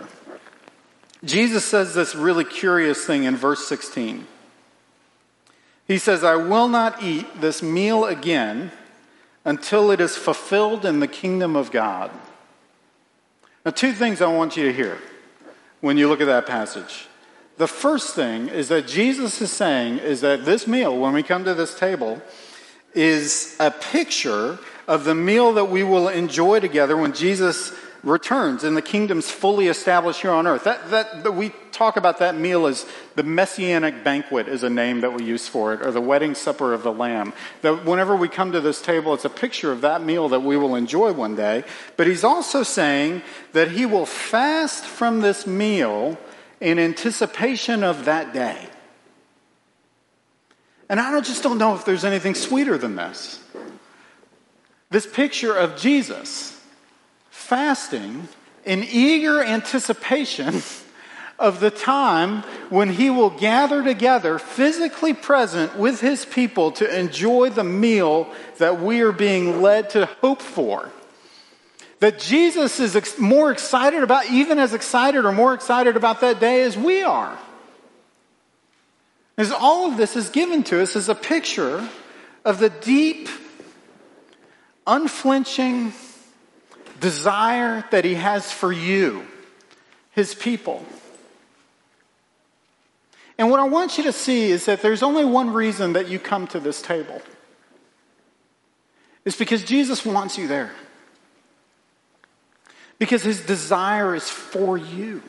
Jesus 1.23 1.63
says 1.63 1.93
this 1.93 2.15
really 2.15 2.43
curious 2.43 3.05
thing 3.05 3.23
in 3.23 3.35
verse 3.35 3.67
16. 3.67 4.27
He 5.87 5.97
says, 5.97 6.23
I 6.23 6.35
will 6.35 6.67
not 6.67 7.01
eat 7.01 7.41
this 7.41 7.61
meal 7.61 8.05
again 8.05 8.71
until 9.45 9.91
it 9.91 10.01
is 10.01 10.15
fulfilled 10.15 10.85
in 10.85 10.99
the 10.99 11.07
kingdom 11.07 11.55
of 11.55 11.71
God. 11.71 12.11
Now, 13.65 13.71
two 13.71 13.93
things 13.93 14.21
I 14.21 14.27
want 14.27 14.57
you 14.57 14.65
to 14.65 14.73
hear 14.73 14.97
when 15.81 15.97
you 15.97 16.07
look 16.07 16.21
at 16.21 16.27
that 16.27 16.45
passage. 16.45 17.07
The 17.57 17.67
first 17.67 18.15
thing 18.15 18.49
is 18.49 18.69
that 18.69 18.87
Jesus 18.87 19.41
is 19.41 19.51
saying 19.51 19.99
is 19.99 20.21
that 20.21 20.43
this 20.43 20.67
meal, 20.67 20.97
when 20.97 21.13
we 21.13 21.23
come 21.23 21.45
to 21.45 21.53
this 21.53 21.77
table, 21.77 22.21
is 22.93 23.55
a 23.59 23.71
picture 23.71 24.59
of 24.87 25.05
the 25.05 25.15
meal 25.15 25.53
that 25.53 25.65
we 25.65 25.83
will 25.83 26.09
enjoy 26.09 26.59
together 26.59 26.97
when 26.97 27.13
Jesus 27.13 27.73
returns 28.03 28.65
and 28.65 28.75
the 28.75 28.81
kingdom's 28.81 29.31
fully 29.31 29.67
established 29.67 30.21
here 30.21 30.31
on 30.31 30.45
earth. 30.45 30.65
That, 30.65 30.91
that, 30.91 31.23
that, 31.23 31.31
we 31.31 31.53
talk 31.71 31.95
about 31.95 32.19
that 32.19 32.35
meal 32.35 32.65
as 32.65 32.85
the 33.15 33.23
messianic 33.23 34.03
banquet 34.03 34.47
is 34.49 34.63
a 34.63 34.69
name 34.69 35.01
that 35.01 35.13
we 35.13 35.23
use 35.23 35.47
for 35.47 35.73
it, 35.73 35.81
or 35.81 35.91
the 35.91 36.01
wedding 36.01 36.35
supper 36.35 36.73
of 36.73 36.83
the 36.83 36.91
Lamb. 36.91 37.33
That 37.61 37.85
whenever 37.85 38.15
we 38.15 38.27
come 38.27 38.51
to 38.51 38.61
this 38.61 38.81
table, 38.81 39.13
it's 39.13 39.25
a 39.25 39.29
picture 39.29 39.71
of 39.71 39.81
that 39.81 40.03
meal 40.03 40.29
that 40.29 40.41
we 40.41 40.57
will 40.57 40.75
enjoy 40.75 41.13
one 41.13 41.35
day. 41.35 41.63
But 41.95 42.07
he's 42.07 42.23
also 42.23 42.63
saying 42.63 43.21
that 43.53 43.71
he 43.71 43.85
will 43.85 44.05
fast 44.05 44.83
from 44.83 45.21
this 45.21 45.47
meal 45.47 46.17
in 46.59 46.79
anticipation 46.79 47.83
of 47.83 48.05
that 48.05 48.33
day. 48.33 48.67
And 50.89 50.99
I 50.99 51.19
just 51.21 51.41
don't 51.41 51.57
know 51.57 51.73
if 51.73 51.85
there's 51.85 52.05
anything 52.05 52.35
sweeter 52.35 52.77
than 52.77 52.95
this. 52.95 53.41
This 54.89 55.07
picture 55.07 55.55
of 55.55 55.77
Jesus 55.77 56.59
fasting 57.53 58.27
in 58.65 58.83
eager 58.83 59.39
anticipation 59.43 60.63
of 61.39 61.59
the 61.59 61.69
time 61.69 62.41
when 62.71 62.89
he 62.89 63.11
will 63.11 63.29
gather 63.29 63.83
together, 63.83 64.39
physically 64.39 65.13
present 65.13 65.77
with 65.77 66.01
his 66.01 66.25
people 66.25 66.71
to 66.71 66.99
enjoy 66.99 67.51
the 67.51 67.63
meal 67.63 68.27
that 68.57 68.81
we 68.81 69.01
are 69.01 69.11
being 69.11 69.61
led 69.61 69.87
to 69.87 70.07
hope 70.21 70.41
for. 70.41 70.91
That 71.99 72.17
Jesus 72.17 72.79
is 72.79 72.95
ex- 72.95 73.19
more 73.19 73.51
excited 73.51 74.01
about, 74.01 74.31
even 74.31 74.57
as 74.57 74.73
excited 74.73 75.23
or 75.23 75.31
more 75.31 75.53
excited 75.53 75.95
about 75.95 76.21
that 76.21 76.39
day 76.39 76.63
as 76.63 76.75
we 76.75 77.03
are. 77.03 77.37
As 79.37 79.51
all 79.51 79.91
of 79.91 79.97
this 79.97 80.15
is 80.15 80.31
given 80.31 80.63
to 80.63 80.81
us 80.81 80.95
as 80.95 81.07
a 81.07 81.13
picture 81.13 81.87
of 82.43 82.57
the 82.57 82.71
deep, 82.71 83.29
unflinching, 84.87 85.93
desire 87.03 87.83
that 87.91 88.05
He 88.05 88.15
has 88.15 88.51
for 88.51 88.71
you, 88.71 89.25
His 90.11 90.33
people. 90.33 90.83
And 93.37 93.49
what 93.51 93.59
I 93.59 93.65
want 93.65 93.97
you 93.97 94.05
to 94.05 94.13
see 94.13 94.51
is 94.51 94.65
that 94.65 94.81
there's 94.81 95.03
only 95.03 95.25
one 95.25 95.51
reason 95.51 95.93
that 95.93 96.07
you 96.07 96.17
come 96.17 96.47
to 96.47 96.59
this 96.59 96.81
table. 96.81 97.21
It's 99.25 99.35
because 99.35 99.63
Jesus 99.63 100.05
wants 100.05 100.37
you 100.37 100.47
there. 100.47 100.71
Because 102.99 103.23
his 103.23 103.41
desire 103.41 104.15
is 104.15 104.29
for 104.29 104.77
you. 104.77 105.21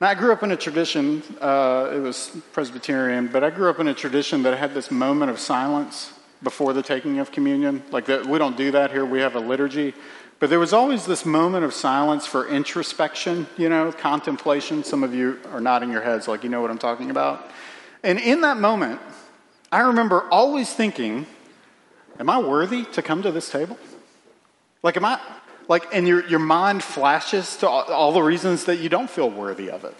Now, 0.00 0.08
I 0.08 0.14
grew 0.14 0.30
up 0.30 0.42
in 0.42 0.52
a 0.52 0.56
tradition, 0.56 1.22
uh, 1.40 1.90
it 1.92 1.98
was 1.98 2.30
Presbyterian, 2.52 3.28
but 3.28 3.42
I 3.42 3.50
grew 3.50 3.68
up 3.68 3.80
in 3.80 3.88
a 3.88 3.94
tradition 3.94 4.42
that 4.44 4.56
had 4.56 4.74
this 4.74 4.90
moment 4.90 5.30
of 5.30 5.38
silence 5.38 6.12
before 6.42 6.72
the 6.72 6.82
taking 6.82 7.18
of 7.18 7.32
communion. 7.32 7.82
Like 7.90 8.06
that, 8.06 8.26
we 8.26 8.38
don't 8.38 8.56
do 8.56 8.70
that 8.72 8.90
here. 8.90 9.04
We 9.04 9.20
have 9.20 9.36
a 9.36 9.40
liturgy. 9.40 9.94
But 10.38 10.50
there 10.50 10.58
was 10.58 10.72
always 10.72 11.06
this 11.06 11.24
moment 11.24 11.64
of 11.64 11.72
silence 11.72 12.26
for 12.26 12.46
introspection, 12.46 13.46
you 13.56 13.68
know, 13.68 13.90
contemplation. 13.90 14.84
Some 14.84 15.02
of 15.02 15.14
you 15.14 15.38
are 15.50 15.60
nodding 15.60 15.90
your 15.90 16.02
heads 16.02 16.28
like 16.28 16.44
you 16.44 16.50
know 16.50 16.60
what 16.60 16.70
I'm 16.70 16.78
talking 16.78 17.10
about. 17.10 17.50
And 18.02 18.18
in 18.18 18.42
that 18.42 18.58
moment, 18.58 19.00
I 19.72 19.80
remember 19.80 20.28
always 20.30 20.72
thinking, 20.72 21.26
Am 22.18 22.30
I 22.30 22.38
worthy 22.38 22.84
to 22.92 23.02
come 23.02 23.22
to 23.22 23.30
this 23.30 23.50
table? 23.50 23.78
Like, 24.82 24.96
am 24.96 25.04
I, 25.04 25.20
like, 25.68 25.86
and 25.92 26.06
your, 26.06 26.26
your 26.26 26.38
mind 26.38 26.82
flashes 26.82 27.56
to 27.58 27.68
all, 27.68 27.82
all 27.92 28.12
the 28.12 28.22
reasons 28.22 28.64
that 28.64 28.76
you 28.76 28.88
don't 28.88 29.10
feel 29.10 29.28
worthy 29.28 29.70
of 29.70 29.84
it. 29.84 29.94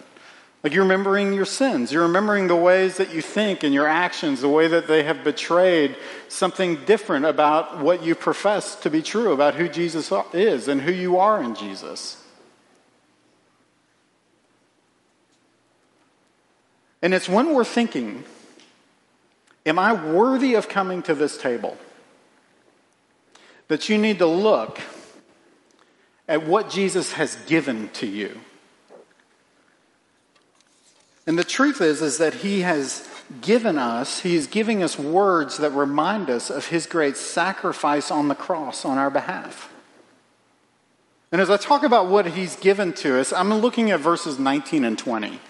Like 0.63 0.73
you're 0.73 0.83
remembering 0.83 1.33
your 1.33 1.45
sins. 1.45 1.91
You're 1.91 2.03
remembering 2.03 2.47
the 2.47 2.55
ways 2.55 2.97
that 2.97 3.13
you 3.13 3.21
think 3.21 3.63
and 3.63 3.73
your 3.73 3.87
actions, 3.87 4.41
the 4.41 4.49
way 4.49 4.67
that 4.67 4.87
they 4.87 5.03
have 5.03 5.23
betrayed 5.23 5.95
something 6.27 6.83
different 6.85 7.25
about 7.25 7.79
what 7.79 8.03
you 8.03 8.15
profess 8.15 8.75
to 8.77 8.89
be 8.89 9.01
true 9.01 9.31
about 9.31 9.55
who 9.55 9.69
Jesus 9.69 10.11
is 10.33 10.67
and 10.67 10.81
who 10.81 10.91
you 10.91 11.17
are 11.17 11.41
in 11.41 11.55
Jesus. 11.55 12.21
And 17.01 17.13
it's 17.13 17.29
when 17.29 17.53
we're 17.53 17.63
thinking, 17.63 18.23
Am 19.65 19.77
I 19.77 19.93
worthy 19.93 20.55
of 20.55 20.69
coming 20.69 21.03
to 21.03 21.13
this 21.13 21.37
table? 21.37 21.77
that 23.67 23.89
you 23.89 23.97
need 23.97 24.19
to 24.19 24.25
look 24.25 24.79
at 26.27 26.45
what 26.45 26.69
Jesus 26.69 27.13
has 27.13 27.35
given 27.47 27.89
to 27.89 28.07
you. 28.07 28.39
And 31.27 31.37
the 31.37 31.43
truth 31.43 31.81
is, 31.81 32.01
is 32.01 32.17
that 32.19 32.35
he 32.35 32.61
has 32.61 33.07
given 33.41 33.77
us, 33.77 34.21
he 34.21 34.35
is 34.35 34.47
giving 34.47 34.81
us 34.81 34.97
words 34.97 35.57
that 35.57 35.71
remind 35.71 36.29
us 36.29 36.49
of 36.49 36.67
his 36.67 36.85
great 36.85 37.17
sacrifice 37.17 38.09
on 38.09 38.29
the 38.29 38.35
cross 38.35 38.85
on 38.85 38.97
our 38.97 39.09
behalf. 39.09 39.71
And 41.31 41.41
as 41.41 41.49
I 41.49 41.57
talk 41.57 41.83
about 41.83 42.07
what 42.07 42.25
he's 42.27 42.55
given 42.55 42.93
to 42.93 43.19
us, 43.19 43.33
I'm 43.33 43.53
looking 43.53 43.91
at 43.91 43.99
verses 43.99 44.39
19 44.39 44.85
and 44.85 44.97
20. 44.97 45.41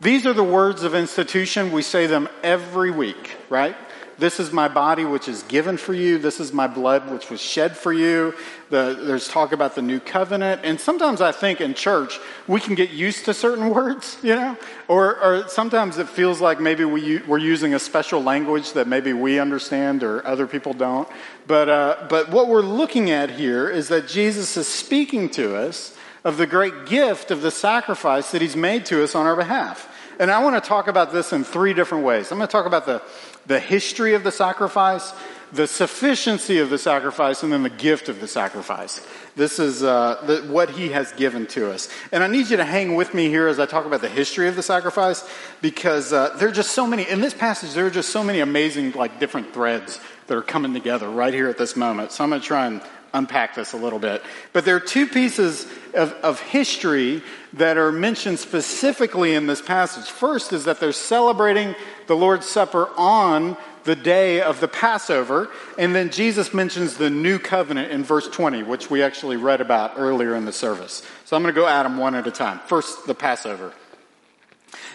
These 0.00 0.26
are 0.26 0.32
the 0.32 0.42
words 0.42 0.82
of 0.82 0.94
institution. 0.94 1.72
We 1.72 1.82
say 1.82 2.06
them 2.06 2.26
every 2.42 2.90
week, 2.90 3.36
right? 3.50 3.76
This 4.20 4.38
is 4.38 4.52
my 4.52 4.68
body, 4.68 5.06
which 5.06 5.28
is 5.28 5.42
given 5.44 5.78
for 5.78 5.94
you. 5.94 6.18
This 6.18 6.40
is 6.40 6.52
my 6.52 6.66
blood, 6.66 7.10
which 7.10 7.30
was 7.30 7.40
shed 7.40 7.74
for 7.74 7.90
you. 7.90 8.34
The, 8.68 9.00
there's 9.00 9.26
talk 9.26 9.52
about 9.52 9.74
the 9.74 9.80
new 9.80 9.98
covenant. 9.98 10.60
And 10.62 10.78
sometimes 10.78 11.22
I 11.22 11.32
think 11.32 11.62
in 11.62 11.72
church, 11.72 12.18
we 12.46 12.60
can 12.60 12.74
get 12.74 12.90
used 12.90 13.24
to 13.24 13.34
certain 13.34 13.70
words, 13.74 14.18
you 14.22 14.34
know? 14.34 14.58
Or, 14.88 15.18
or 15.22 15.48
sometimes 15.48 15.96
it 15.96 16.06
feels 16.06 16.38
like 16.38 16.60
maybe 16.60 16.84
we, 16.84 17.22
we're 17.22 17.38
using 17.38 17.72
a 17.72 17.78
special 17.78 18.22
language 18.22 18.74
that 18.74 18.86
maybe 18.86 19.14
we 19.14 19.38
understand 19.38 20.02
or 20.02 20.26
other 20.26 20.46
people 20.46 20.74
don't. 20.74 21.08
But, 21.46 21.70
uh, 21.70 22.06
but 22.10 22.30
what 22.30 22.48
we're 22.48 22.60
looking 22.60 23.10
at 23.10 23.30
here 23.30 23.70
is 23.70 23.88
that 23.88 24.06
Jesus 24.06 24.54
is 24.58 24.68
speaking 24.68 25.30
to 25.30 25.56
us 25.56 25.96
of 26.24 26.36
the 26.36 26.46
great 26.46 26.84
gift 26.84 27.30
of 27.30 27.40
the 27.40 27.50
sacrifice 27.50 28.32
that 28.32 28.42
he's 28.42 28.54
made 28.54 28.84
to 28.84 29.02
us 29.02 29.14
on 29.14 29.24
our 29.24 29.36
behalf. 29.36 29.88
And 30.20 30.30
I 30.30 30.44
want 30.44 30.62
to 30.62 30.68
talk 30.68 30.86
about 30.86 31.12
this 31.12 31.32
in 31.32 31.42
three 31.42 31.74
different 31.74 32.04
ways. 32.04 32.30
I'm 32.30 32.38
going 32.38 32.46
to 32.46 32.52
talk 32.52 32.66
about 32.66 32.86
the 32.86 33.02
the 33.46 33.58
history 33.58 34.14
of 34.14 34.22
the 34.22 34.30
sacrifice, 34.30 35.12
the 35.52 35.66
sufficiency 35.66 36.58
of 36.58 36.70
the 36.70 36.78
sacrifice 36.78 37.42
and 37.42 37.52
then 37.52 37.62
the 37.62 37.70
gift 37.70 38.08
of 38.08 38.20
the 38.20 38.28
sacrifice. 38.28 39.04
This 39.34 39.58
is 39.58 39.82
uh, 39.82 40.22
the, 40.24 40.52
what 40.52 40.70
he 40.70 40.90
has 40.90 41.12
given 41.12 41.46
to 41.48 41.72
us. 41.72 41.88
And 42.12 42.22
I 42.22 42.26
need 42.26 42.50
you 42.50 42.56
to 42.58 42.64
hang 42.64 42.94
with 42.94 43.14
me 43.14 43.28
here 43.28 43.48
as 43.48 43.58
I 43.58 43.66
talk 43.66 43.86
about 43.86 44.02
the 44.02 44.08
history 44.08 44.46
of 44.46 44.56
the 44.56 44.62
sacrifice 44.62 45.28
because 45.60 46.12
uh, 46.12 46.36
there 46.36 46.48
are 46.48 46.52
just 46.52 46.72
so 46.72 46.86
many, 46.86 47.08
in 47.08 47.20
this 47.20 47.34
passage, 47.34 47.72
there 47.72 47.86
are 47.86 47.90
just 47.90 48.10
so 48.10 48.22
many 48.22 48.40
amazing, 48.40 48.92
like, 48.92 49.18
different 49.18 49.52
threads 49.52 49.98
that 50.26 50.36
are 50.36 50.42
coming 50.42 50.72
together 50.72 51.08
right 51.08 51.34
here 51.34 51.48
at 51.48 51.58
this 51.58 51.74
moment. 51.74 52.12
So 52.12 52.22
I'm 52.22 52.30
going 52.30 52.40
to 52.40 52.46
try 52.46 52.66
and 52.66 52.80
unpack 53.12 53.54
this 53.54 53.72
a 53.72 53.76
little 53.76 53.98
bit. 53.98 54.22
But 54.52 54.64
there 54.64 54.76
are 54.76 54.80
two 54.80 55.06
pieces 55.06 55.66
of, 55.94 56.12
of, 56.22 56.40
history 56.40 57.22
that 57.54 57.76
are 57.76 57.90
mentioned 57.90 58.38
specifically 58.38 59.34
in 59.34 59.46
this 59.46 59.60
passage. 59.60 60.10
First 60.10 60.52
is 60.52 60.64
that 60.64 60.80
they're 60.80 60.92
celebrating 60.92 61.74
the 62.06 62.16
Lord's 62.16 62.46
Supper 62.46 62.88
on 62.96 63.56
the 63.84 63.96
day 63.96 64.40
of 64.40 64.60
the 64.60 64.68
Passover. 64.68 65.48
And 65.78 65.94
then 65.94 66.10
Jesus 66.10 66.54
mentions 66.54 66.96
the 66.96 67.10
new 67.10 67.38
covenant 67.38 67.90
in 67.90 68.04
verse 68.04 68.28
20, 68.28 68.62
which 68.62 68.90
we 68.90 69.02
actually 69.02 69.36
read 69.36 69.60
about 69.60 69.94
earlier 69.96 70.34
in 70.34 70.44
the 70.44 70.52
service. 70.52 71.02
So 71.24 71.36
I'm 71.36 71.42
going 71.42 71.54
to 71.54 71.60
go 71.60 71.66
at 71.66 71.84
them 71.84 71.98
one 71.98 72.14
at 72.14 72.26
a 72.26 72.30
time. 72.30 72.60
First, 72.66 73.06
the 73.06 73.14
Passover. 73.14 73.72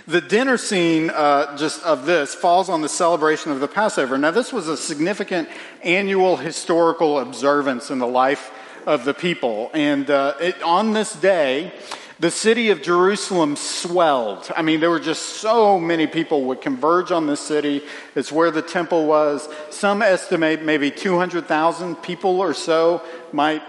The 0.07 0.21
dinner 0.21 0.57
scene 0.57 1.09
uh, 1.09 1.57
just 1.57 1.81
of 1.83 2.05
this 2.05 2.35
falls 2.35 2.69
on 2.69 2.83
the 2.83 2.89
celebration 2.89 3.51
of 3.51 3.59
the 3.59 3.67
Passover. 3.67 4.19
Now, 4.19 4.29
this 4.29 4.53
was 4.53 4.67
a 4.67 4.77
significant 4.77 5.49
annual 5.83 6.37
historical 6.37 7.17
observance 7.17 7.89
in 7.89 7.97
the 7.97 8.05
life 8.05 8.51
of 8.85 9.03
the 9.03 9.15
people. 9.15 9.71
And 9.73 10.07
uh, 10.11 10.35
it, 10.39 10.61
on 10.61 10.93
this 10.93 11.13
day, 11.13 11.73
the 12.19 12.29
city 12.29 12.69
of 12.69 12.83
Jerusalem 12.83 13.55
swelled. 13.55 14.51
I 14.55 14.61
mean, 14.61 14.79
there 14.79 14.91
were 14.91 14.99
just 14.99 15.23
so 15.23 15.79
many 15.79 16.05
people 16.05 16.43
would 16.45 16.61
converge 16.61 17.11
on 17.11 17.25
this 17.25 17.41
city. 17.41 17.81
It's 18.13 18.31
where 18.31 18.51
the 18.51 18.61
temple 18.61 19.07
was. 19.07 19.49
Some 19.71 20.03
estimate 20.03 20.61
maybe 20.61 20.91
200,000 20.91 21.95
people 21.95 22.41
or 22.41 22.53
so 22.53 23.01
might 23.33 23.63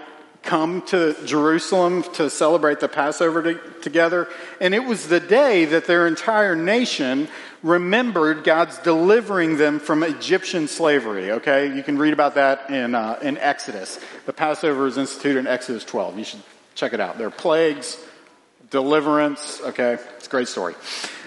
come 0.47 0.83
to 0.87 1.15
Jerusalem 1.25 2.03
to 2.15 2.31
celebrate 2.31 2.81
the 2.81 2.88
Passover 2.88 3.43
to, 3.43 3.55
together. 3.83 4.29
And 4.61 4.75
it 4.75 4.85
was 4.85 5.09
the 5.09 5.21
day 5.21 5.67
that 5.67 5.87
their 5.87 6.07
entire 6.07 6.57
nation 6.57 7.29
remembered 7.62 8.45
God's 8.45 8.79
delivering 8.79 9.57
them 9.57 9.81
from 9.81 10.03
Egyptian 10.03 10.69
slavery. 10.69 11.33
Okay, 11.33 11.75
you 11.76 11.83
can 11.83 11.99
read 11.99 12.12
about 12.12 12.37
that 12.37 12.71
in, 12.71 12.95
uh, 12.95 13.19
in 13.21 13.37
Exodus. 13.38 13.99
The 14.25 14.33
Passover 14.33 14.87
is 14.87 14.97
instituted 14.97 15.41
in 15.41 15.47
Exodus 15.47 15.85
12. 15.85 16.19
You 16.19 16.25
should 16.25 16.43
check 16.75 16.93
it 16.93 17.00
out. 17.00 17.19
There 17.19 17.26
are 17.26 17.31
plagues 17.31 17.99
deliverance. 18.71 19.61
Okay, 19.62 19.99
it's 20.17 20.26
a 20.26 20.31
great 20.31 20.49
story. 20.49 20.75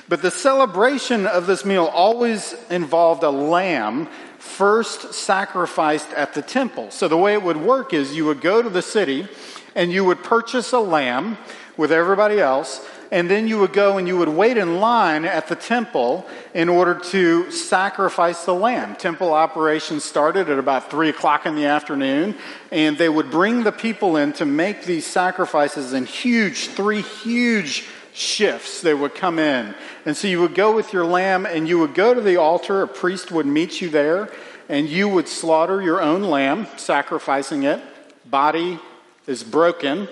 But 0.08 0.22
the 0.22 0.32
celebration 0.32 1.28
of 1.28 1.46
this 1.46 1.64
meal 1.66 1.86
always 1.86 2.56
involved 2.70 3.24
a 3.24 3.30
lamb 3.30 4.10
first 4.40 5.14
sacrificed 5.14 6.12
at 6.14 6.34
the 6.34 6.42
temple. 6.42 6.92
So 6.92 7.08
the 7.08 7.18
way 7.18 7.34
it 7.34 7.44
would 7.44 7.58
work 7.58 7.94
is 7.94 8.16
you 8.16 8.26
would 8.26 8.42
go 8.42 8.62
to 8.62 8.70
the 8.70 8.82
city 8.82 9.28
and 9.76 9.92
you 9.92 10.04
would 10.06 10.24
purchase 10.24 10.72
a 10.74 10.80
lamb 10.80 11.38
with 11.78 11.92
everybody 11.92 12.40
else 12.40 12.86
and 13.12 13.30
then 13.30 13.48
you 13.48 13.60
would 13.60 13.74
go 13.74 13.98
and 13.98 14.08
you 14.08 14.18
would 14.18 14.30
wait 14.30 14.58
in 14.58 14.80
line 14.80 15.26
at 15.26 15.48
the 15.48 15.56
temple 15.56 16.28
in 16.54 16.70
order 16.70 16.96
to 16.96 17.50
sacrifice 17.52 18.46
the 18.46 18.54
lamb. 18.54 18.96
Temple 18.96 19.34
operations 19.34 20.04
started 20.04 20.50
at 20.50 20.60
about 20.60 20.92
3 20.92 21.10
o'clock 21.10 21.46
in 21.46 21.56
the 21.56 21.66
afternoon, 21.66 22.36
and 22.72 22.98
they 22.98 23.10
would 23.10 23.32
bring 23.32 23.64
the 23.64 23.72
people 23.72 24.18
in 24.18 24.34
to 24.34 24.46
make 24.46 24.84
these 24.84 25.06
sacrifices 25.06 25.94
in 25.94 26.06
huge, 26.06 26.68
three 26.68 27.02
huge 27.02 27.88
shifts. 28.14 28.82
They 28.82 28.94
would 28.94 29.16
come 29.16 29.40
in. 29.40 29.76
And 30.06 30.16
so 30.16 30.28
you 30.28 30.42
would 30.42 30.56
go 30.56 30.76
with 30.76 30.94
your 30.94 31.06
lamb 31.06 31.46
and 31.46 31.68
you 31.68 31.80
would 31.80 31.94
go 31.94 32.14
to 32.14 32.22
the 32.22 32.38
altar. 32.38 32.82
A 32.82 32.88
priest 32.88 33.32
would 33.32 33.46
meet 33.46 33.82
you 33.82 33.90
there, 33.90 34.32
and 34.68 34.88
you 34.88 35.10
would 35.10 35.28
slaughter 35.28 35.82
your 35.82 36.02
own 36.02 36.24
lamb, 36.24 36.68
sacrificing 36.78 37.64
it. 37.64 37.82
Body 38.30 38.80
is 39.28 39.44
broken 39.44 40.08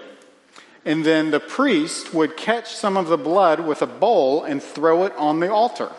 and 0.87 1.03
then 1.03 1.31
the 1.31 1.41
priest 1.41 2.13
would 2.13 2.37
catch 2.37 2.73
some 2.73 2.95
of 2.95 3.09
the 3.09 3.17
blood 3.17 3.59
with 3.59 3.81
a 3.81 3.85
bowl 3.85 4.45
and 4.45 4.63
throw 4.63 5.03
it 5.03 5.13
on 5.17 5.41
the 5.41 5.51
altar. 5.51 5.91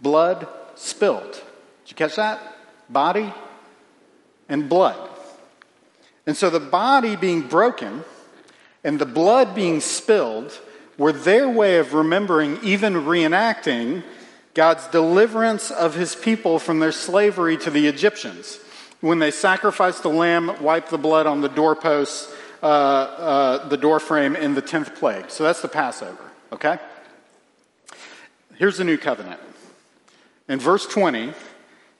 Blood 0.00 0.48
spilled. 0.74 1.30
Did 1.30 1.90
you 1.90 1.94
catch 1.94 2.16
that? 2.16 2.40
Body 2.90 3.32
and 4.48 4.68
blood. 4.68 5.08
And 6.26 6.36
so 6.36 6.50
the 6.50 6.58
body 6.58 7.14
being 7.14 7.42
broken 7.42 8.02
and 8.82 8.98
the 8.98 9.06
blood 9.06 9.54
being 9.54 9.80
spilled 9.80 10.60
were 11.02 11.12
their 11.12 11.48
way 11.48 11.78
of 11.78 11.94
remembering, 11.94 12.60
even 12.62 12.94
reenacting, 12.94 14.04
God's 14.54 14.86
deliverance 14.86 15.72
of 15.72 15.96
his 15.96 16.14
people 16.14 16.60
from 16.60 16.78
their 16.78 16.92
slavery 16.92 17.56
to 17.56 17.70
the 17.70 17.88
Egyptians. 17.88 18.60
When 19.00 19.18
they 19.18 19.32
sacrificed 19.32 20.04
the 20.04 20.10
lamb, 20.10 20.62
wiped 20.62 20.90
the 20.90 20.98
blood 20.98 21.26
on 21.26 21.40
the 21.40 21.48
doorposts, 21.48 22.32
uh, 22.62 22.66
uh, 22.66 23.68
the 23.68 23.76
doorframe 23.76 24.36
in 24.36 24.54
the 24.54 24.62
10th 24.62 24.94
plague. 24.94 25.28
So 25.28 25.42
that's 25.42 25.60
the 25.60 25.66
Passover, 25.66 26.30
okay? 26.52 26.78
Here's 28.54 28.78
the 28.78 28.84
new 28.84 28.96
covenant. 28.96 29.40
In 30.48 30.60
verse 30.60 30.86
20, 30.86 31.32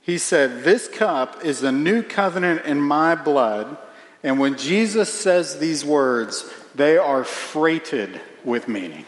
he 0.02 0.16
said, 0.16 0.62
This 0.62 0.86
cup 0.86 1.44
is 1.44 1.58
the 1.58 1.72
new 1.72 2.04
covenant 2.04 2.66
in 2.66 2.80
my 2.80 3.16
blood. 3.16 3.76
And 4.22 4.38
when 4.38 4.56
Jesus 4.56 5.12
says 5.12 5.58
these 5.58 5.84
words, 5.84 6.48
they 6.74 6.96
are 6.96 7.24
freighted 7.24 8.20
with 8.44 8.68
meaning. 8.68 9.04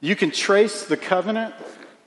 You 0.00 0.14
can 0.14 0.30
trace 0.30 0.84
the 0.84 0.96
covenant 0.96 1.54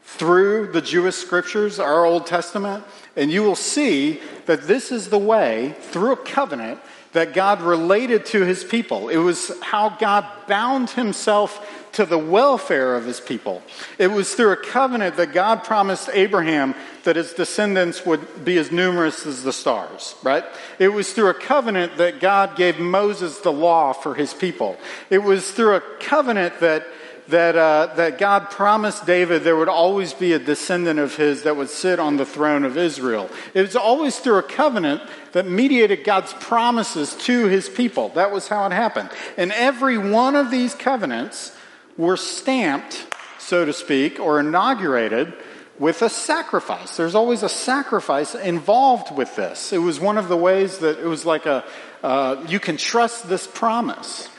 through 0.04 0.72
the 0.72 0.82
Jewish 0.82 1.16
scriptures, 1.16 1.80
our 1.80 2.06
Old 2.06 2.28
Testament, 2.28 2.84
and 3.16 3.32
you 3.32 3.44
will 3.44 3.56
see 3.56 4.22
that 4.46 4.68
this 4.68 4.92
is 4.92 5.10
the 5.10 5.18
way, 5.18 5.76
through 5.82 6.14
a 6.14 6.18
covenant, 6.18 6.80
that 7.14 7.34
God 7.34 7.62
related 7.62 8.26
to 8.28 8.44
his 8.44 8.64
people. 8.64 9.10
It 9.10 9.18
was 9.18 9.52
how 9.62 9.90
God 9.90 10.26
bound 10.48 10.90
himself 10.92 11.88
to 11.94 12.06
the 12.06 12.18
welfare 12.18 12.96
of 12.96 13.06
his 13.06 13.20
people. 13.20 13.64
It 13.98 14.08
was 14.08 14.34
through 14.36 14.52
a 14.52 14.58
covenant 14.58 15.16
that 15.18 15.34
God 15.34 15.64
promised 15.64 16.10
Abraham 16.14 16.76
that 17.06 17.16
his 17.16 17.34
descendants 17.34 18.06
would 18.06 18.46
be 18.46 18.58
as 18.58 18.72
numerous 18.72 19.26
as 19.26 19.42
the 19.44 19.54
stars, 19.54 20.14
right? 20.22 20.44
It 20.78 20.90
was 20.90 21.14
through 21.14 21.30
a 21.30 21.34
covenant 21.34 21.98
that 21.98 22.20
God 22.20 22.56
gave 22.56 22.78
Moses 22.78 23.40
the 23.40 23.52
law 23.52 23.94
for 23.94 24.14
his 24.14 24.34
people. 24.34 24.78
It 25.10 25.20
was 25.20 25.50
through 25.50 25.76
a 25.76 25.82
covenant 26.00 26.60
that 26.60 26.86
that, 27.30 27.56
uh, 27.56 27.94
that 27.96 28.18
God 28.18 28.50
promised 28.50 29.06
David 29.06 29.44
there 29.44 29.56
would 29.56 29.70
always 29.70 30.14
be 30.14 30.34
a 30.34 30.40
descendant 30.40 31.00
of 31.00 31.16
his 31.16 31.44
that 31.44 31.56
would 31.56 31.70
sit 31.70 32.00
on 32.00 32.18
the 32.18 32.26
throne 32.26 32.64
of 32.64 32.78
Israel. 32.78 33.30
It 33.54 33.62
was 33.62 33.76
always 33.76 34.18
through 34.18 34.38
a 34.38 34.44
covenant 34.44 35.02
that 35.34 35.46
mediated 35.46 36.04
God's 36.04 36.34
promises 36.34 37.16
to 37.26 37.48
his 37.48 37.70
people. 37.70 38.10
That 38.10 38.32
was 38.32 38.48
how 38.48 38.66
it 38.66 38.72
happened. 38.72 39.10
And 39.38 39.52
every 39.52 39.98
one 39.98 40.36
of 40.36 40.52
these 40.52 40.74
covenants 40.74 41.56
were 41.98 42.18
stamped, 42.18 43.08
so 43.40 43.66
to 43.66 43.74
speak, 43.74 44.20
or 44.20 44.40
inaugurated 44.40 45.34
with 45.80 46.02
a 46.02 46.10
sacrifice. 46.10 46.98
There's 46.98 47.16
always 47.16 47.44
a 47.44 47.50
sacrifice 47.50 48.36
involved 48.36 49.16
with 49.16 49.36
this. 49.36 49.74
It 49.74 49.78
was 49.78 50.00
one 50.00 50.18
of 50.18 50.28
the 50.28 50.38
ways 50.38 50.80
that 50.80 51.00
it 51.00 51.06
was 51.06 51.26
like 51.26 51.46
a, 51.46 51.64
uh, 52.04 52.44
you 52.48 52.60
can 52.60 52.78
trust 52.78 53.30
this 53.30 53.46
promise. 53.46 54.30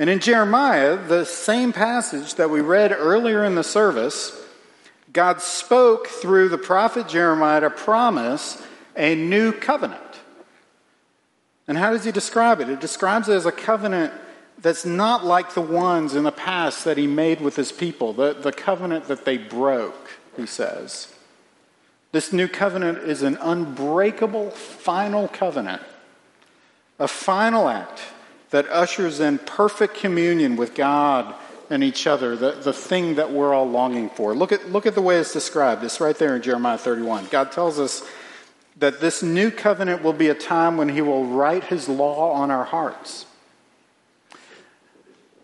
And 0.00 0.08
in 0.08 0.18
Jeremiah, 0.18 0.96
the 0.96 1.26
same 1.26 1.74
passage 1.74 2.36
that 2.36 2.48
we 2.48 2.62
read 2.62 2.90
earlier 2.90 3.44
in 3.44 3.54
the 3.54 3.62
service, 3.62 4.34
God 5.12 5.42
spoke 5.42 6.06
through 6.06 6.48
the 6.48 6.56
prophet 6.56 7.06
Jeremiah 7.06 7.60
to 7.60 7.68
promise 7.68 8.62
a 8.96 9.14
new 9.14 9.52
covenant. 9.52 10.00
And 11.68 11.76
how 11.76 11.90
does 11.90 12.04
he 12.04 12.12
describe 12.12 12.62
it? 12.62 12.70
It 12.70 12.80
describes 12.80 13.28
it 13.28 13.34
as 13.34 13.44
a 13.44 13.52
covenant 13.52 14.14
that's 14.56 14.86
not 14.86 15.26
like 15.26 15.52
the 15.52 15.60
ones 15.60 16.14
in 16.14 16.24
the 16.24 16.32
past 16.32 16.82
that 16.86 16.96
he 16.96 17.06
made 17.06 17.42
with 17.42 17.56
his 17.56 17.70
people, 17.70 18.14
the, 18.14 18.32
the 18.32 18.52
covenant 18.52 19.06
that 19.08 19.26
they 19.26 19.36
broke, 19.36 20.12
he 20.34 20.46
says. 20.46 21.14
This 22.12 22.32
new 22.32 22.48
covenant 22.48 23.00
is 23.00 23.20
an 23.20 23.36
unbreakable 23.38 24.50
final 24.52 25.28
covenant, 25.28 25.82
a 26.98 27.06
final 27.06 27.68
act 27.68 28.00
that 28.50 28.68
ushers 28.68 29.20
in 29.20 29.38
perfect 29.38 29.94
communion 29.94 30.56
with 30.56 30.74
God 30.74 31.34
and 31.70 31.84
each 31.84 32.06
other, 32.06 32.36
the, 32.36 32.52
the 32.52 32.72
thing 32.72 33.14
that 33.14 33.30
we're 33.30 33.54
all 33.54 33.68
longing 33.68 34.10
for. 34.10 34.34
Look 34.34 34.50
at, 34.50 34.70
look 34.70 34.86
at 34.86 34.94
the 34.94 35.02
way 35.02 35.18
it's 35.18 35.32
described. 35.32 35.84
It's 35.84 36.00
right 36.00 36.16
there 36.16 36.34
in 36.34 36.42
Jeremiah 36.42 36.78
31. 36.78 37.28
God 37.30 37.52
tells 37.52 37.78
us 37.78 38.02
that 38.76 39.00
this 39.00 39.22
new 39.22 39.50
covenant 39.50 40.02
will 40.02 40.12
be 40.12 40.28
a 40.28 40.34
time 40.34 40.76
when 40.76 40.88
He 40.88 41.00
will 41.00 41.24
write 41.24 41.64
His 41.64 41.88
law 41.88 42.32
on 42.32 42.50
our 42.50 42.64
hearts. 42.64 43.26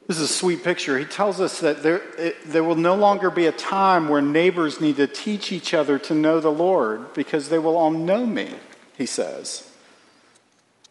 This 0.09 0.19
is 0.19 0.31
a 0.31 0.33
sweet 0.33 0.63
picture. 0.63 0.99
He 0.99 1.05
tells 1.05 1.41
us 1.41 1.61
that 1.61 1.83
there, 1.83 2.01
it, 2.17 2.37
there 2.45 2.63
will 2.63 2.77
no 2.77 2.95
longer 2.95 3.29
be 3.31 3.47
a 3.47 3.53
time 3.53 4.09
where 4.09 4.23
neighbors 4.23 4.81
need 4.81 4.97
to 4.97 5.09
teach 5.09 5.51
each 5.51 5.75
other 5.75 5.99
to 6.01 6.15
know 6.15 6.39
the 6.39 6.53
Lord 6.53 7.13
because 7.15 7.49
they 7.49 7.59
will 7.59 7.77
all 7.77 7.91
know 7.91 8.25
me, 8.25 8.55
he 8.97 9.07
says. 9.07 9.66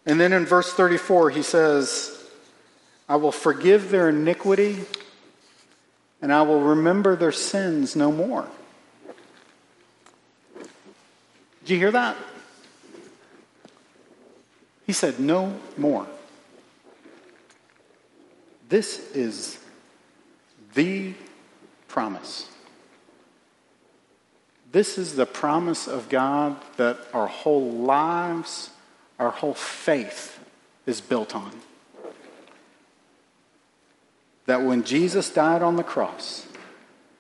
And 0.06 0.20
then 0.20 0.34
in 0.34 0.46
verse 0.46 0.72
34, 0.74 1.32
he 1.32 1.42
says, 1.42 2.24
I 3.10 3.16
will 3.16 3.32
forgive 3.32 3.90
their 3.90 4.10
iniquity 4.10 4.86
and 6.22 6.34
I 6.34 6.42
will 6.42 6.62
remember 6.62 7.16
their 7.16 7.32
sins 7.32 7.96
no 7.96 8.12
more. 8.12 8.48
Did 11.66 11.74
you 11.74 11.78
hear 11.78 11.92
that? 11.92 12.16
He 14.86 14.94
said, 14.94 15.20
No 15.20 15.60
more. 15.78 16.08
This 18.70 19.12
is 19.14 19.60
the 20.74 21.14
promise. 21.88 22.50
This 24.72 24.98
is 24.98 25.16
the 25.16 25.26
promise 25.26 25.88
of 25.88 26.10
God 26.10 26.58
that 26.78 26.98
our 27.14 27.28
whole 27.28 27.72
lives, 27.72 28.70
our 29.20 29.32
whole 29.32 29.54
faith 29.54 30.40
is 30.86 31.02
built 31.02 31.36
on. 31.36 31.52
That 34.46 34.62
when 34.62 34.84
Jesus 34.84 35.30
died 35.30 35.62
on 35.62 35.76
the 35.76 35.84
cross, 35.84 36.46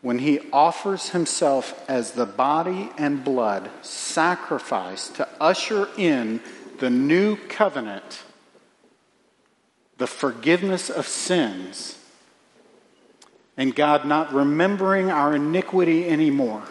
when 0.01 0.19
he 0.19 0.39
offers 0.53 1.10
himself 1.10 1.84
as 1.89 2.12
the 2.12 2.27
body 2.27 2.91
and 2.97 3.23
blood 3.23 3.69
sacrifice 3.81 5.08
to 5.10 5.27
usher 5.39 5.89
in 5.97 6.41
the 6.79 6.89
new 6.89 7.36
covenant, 7.47 8.21
the 9.97 10.05
forgiveness 10.05 10.89
of 10.89 11.08
sins, 11.08 11.97
and 13.58 13.73
God 13.73 14.05
not 14.05 14.34
remembering 14.34 15.10
our 15.10 15.34
iniquity 15.34 16.08
anymore, 16.08 16.63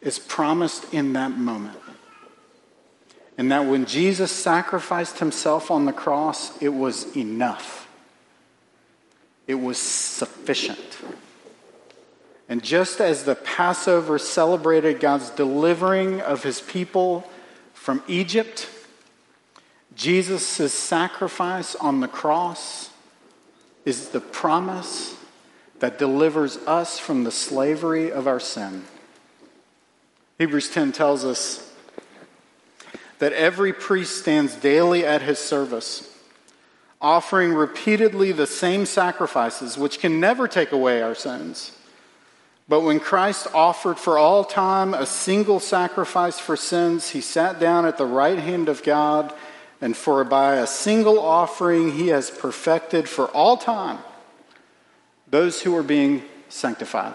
is 0.00 0.18
promised 0.18 0.92
in 0.92 1.12
that 1.12 1.32
moment. 1.32 1.78
And 3.42 3.50
that 3.50 3.66
when 3.66 3.86
Jesus 3.86 4.30
sacrificed 4.30 5.18
himself 5.18 5.72
on 5.72 5.84
the 5.84 5.92
cross, 5.92 6.56
it 6.62 6.68
was 6.68 7.16
enough. 7.16 7.88
It 9.48 9.56
was 9.56 9.78
sufficient. 9.78 10.98
And 12.48 12.62
just 12.62 13.00
as 13.00 13.24
the 13.24 13.34
Passover 13.34 14.16
celebrated 14.16 15.00
God's 15.00 15.28
delivering 15.30 16.20
of 16.20 16.44
his 16.44 16.60
people 16.60 17.28
from 17.74 18.04
Egypt, 18.06 18.70
Jesus' 19.96 20.72
sacrifice 20.72 21.74
on 21.74 21.98
the 21.98 22.06
cross 22.06 22.90
is 23.84 24.10
the 24.10 24.20
promise 24.20 25.16
that 25.80 25.98
delivers 25.98 26.58
us 26.58 27.00
from 27.00 27.24
the 27.24 27.32
slavery 27.32 28.12
of 28.12 28.28
our 28.28 28.38
sin. 28.38 28.84
Hebrews 30.38 30.68
10 30.68 30.92
tells 30.92 31.24
us 31.24 31.71
that 33.22 33.32
every 33.34 33.72
priest 33.72 34.18
stands 34.18 34.56
daily 34.56 35.06
at 35.06 35.22
his 35.22 35.38
service, 35.38 36.12
offering 37.00 37.54
repeatedly 37.54 38.32
the 38.32 38.48
same 38.48 38.84
sacrifices, 38.84 39.78
which 39.78 40.00
can 40.00 40.18
never 40.18 40.48
take 40.48 40.72
away 40.72 41.00
our 41.00 41.14
sins. 41.14 41.70
But 42.68 42.80
when 42.80 42.98
Christ 42.98 43.46
offered 43.54 43.96
for 43.96 44.18
all 44.18 44.42
time 44.42 44.92
a 44.92 45.06
single 45.06 45.60
sacrifice 45.60 46.40
for 46.40 46.56
sins, 46.56 47.10
he 47.10 47.20
sat 47.20 47.60
down 47.60 47.86
at 47.86 47.96
the 47.96 48.06
right 48.06 48.40
hand 48.40 48.68
of 48.68 48.82
God, 48.82 49.32
and 49.80 49.96
for 49.96 50.24
by 50.24 50.56
a 50.56 50.66
single 50.66 51.20
offering 51.20 51.92
he 51.92 52.08
has 52.08 52.28
perfected 52.28 53.08
for 53.08 53.28
all 53.28 53.56
time 53.56 54.00
those 55.28 55.62
who 55.62 55.76
are 55.76 55.84
being 55.84 56.24
sanctified. 56.48 57.14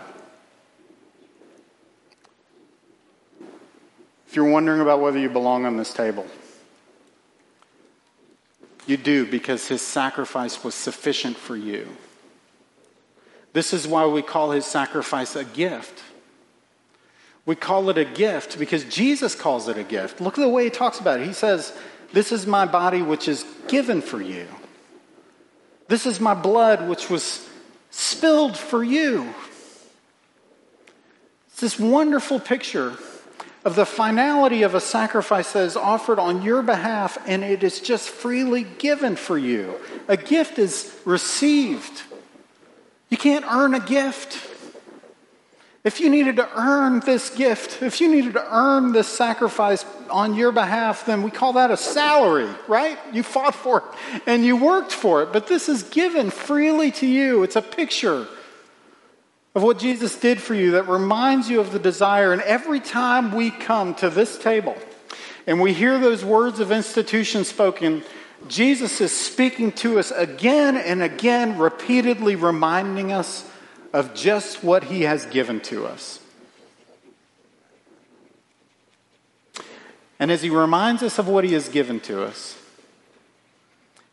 You're 4.38 4.46
wondering 4.46 4.82
about 4.82 5.02
whether 5.02 5.18
you 5.18 5.30
belong 5.30 5.66
on 5.66 5.78
this 5.78 5.92
table, 5.92 6.26
you 8.86 8.96
do 8.96 9.26
because 9.26 9.68
his 9.68 9.82
sacrifice 9.82 10.64
was 10.64 10.76
sufficient 10.76 11.36
for 11.36 11.58
you. 11.58 11.88
This 13.52 13.74
is 13.74 13.88
why 13.88 14.06
we 14.06 14.22
call 14.22 14.52
his 14.52 14.64
sacrifice 14.64 15.36
a 15.36 15.44
gift. 15.44 16.04
We 17.48 17.56
call 17.56 17.90
it 17.90 17.98
a 17.98 18.06
gift 18.06 18.60
because 18.60 18.84
Jesus 18.84 19.34
calls 19.34 19.68
it 19.70 19.78
a 19.80 19.84
gift. 19.84 20.22
Look 20.22 20.38
at 20.38 20.42
the 20.42 20.50
way 20.50 20.66
he 20.66 20.70
talks 20.70 21.00
about 21.00 21.20
it. 21.20 21.26
He 21.26 21.34
says, 21.34 21.76
This 22.14 22.32
is 22.32 22.46
my 22.46 22.68
body 22.68 23.02
which 23.02 23.28
is 23.28 23.44
given 23.68 24.02
for 24.02 24.22
you. 24.22 24.46
This 25.88 26.06
is 26.06 26.20
my 26.20 26.36
blood 26.36 26.88
which 26.88 27.10
was 27.10 27.50
spilled 27.90 28.56
for 28.56 28.84
you. 28.84 29.34
It's 31.48 31.62
this 31.62 31.80
wonderful 31.80 32.40
picture 32.40 32.96
of 33.66 33.76
the 33.76 33.86
finality 33.86 34.64
of 34.64 34.76
a 34.76 34.80
sacrifice 34.80 35.54
that 35.54 35.64
is 35.64 35.76
offered 35.76 36.20
on 36.20 36.42
your 36.42 36.62
behalf 36.62 37.18
and 37.28 37.44
it 37.44 37.64
is 37.64 37.80
just 37.80 38.10
freely 38.10 38.64
given 38.64 39.16
for 39.16 39.38
you. 39.38 39.76
A 40.08 40.18
gift 40.18 40.60
is 40.60 40.98
received. 41.06 42.04
You 43.10 43.18
can't 43.18 43.46
earn 43.46 43.74
a 43.74 43.80
gift. 43.80 44.46
If 45.84 46.00
you 46.02 46.10
needed 46.10 46.36
to 46.36 46.50
earn 46.60 47.00
this 47.02 47.30
gift, 47.30 47.82
if 47.82 48.02
you 48.02 48.10
needed 48.10 48.34
to 48.34 48.46
earn 48.54 48.92
this 48.92 49.08
sacrifice 49.08 49.86
on 50.10 50.36
your 50.36 50.52
behalf, 50.52 51.06
then 51.06 51.24
we 51.24 51.32
call 51.32 51.54
that 51.54 51.72
a 51.72 51.78
salary, 51.78 52.50
right? 52.68 52.98
You 53.14 53.24
fought 53.24 53.56
for 53.56 53.80
it 53.80 54.22
and 54.26 54.44
you 54.44 54.58
worked 54.58 54.92
for 54.92 55.24
it, 55.24 55.32
but 55.32 55.48
this 55.48 55.70
is 55.70 55.84
given 55.84 56.30
freely 56.30 56.92
to 56.92 57.08
you. 57.08 57.44
It's 57.44 57.56
a 57.56 57.62
picture 57.62 58.28
of 59.58 59.64
what 59.64 59.80
Jesus 59.80 60.16
did 60.16 60.40
for 60.40 60.54
you 60.54 60.70
that 60.74 60.88
reminds 60.88 61.50
you 61.50 61.60
of 61.60 61.72
the 61.72 61.80
desire. 61.80 62.32
And 62.32 62.44
every 62.44 62.80
time 62.80 63.32
we 63.32 63.50
come 63.50 63.96
to 63.96 64.08
this 64.08 64.38
table 64.38 64.78
and 65.48 65.60
we 65.60 65.74
hear 65.74 65.98
those 65.98 66.24
words 66.24 66.60
of 66.60 66.72
institution 66.72 67.44
spoken, 67.44 68.04
Jesus 68.48 69.02
is 69.02 69.12
speaking 69.12 69.72
to 69.72 69.98
us 69.98 70.12
again 70.12 70.78
and 70.78 71.02
again, 71.02 71.58
repeatedly 71.58 72.36
reminding 72.36 73.12
us 73.12 73.50
of 73.94 74.14
just 74.14 74.64
what 74.64 74.84
he 74.84 75.02
has 75.02 75.26
given 75.26 75.60
to 75.62 75.88
us. 75.88 76.20
And 80.20 80.30
as 80.30 80.44
he 80.44 80.52
reminds 80.52 81.02
us 81.02 81.18
of 81.18 81.28
what 81.28 81.44
he 81.44 81.54
has 81.54 81.68
given 81.68 82.00
to 82.02 82.22
us, 82.22 82.62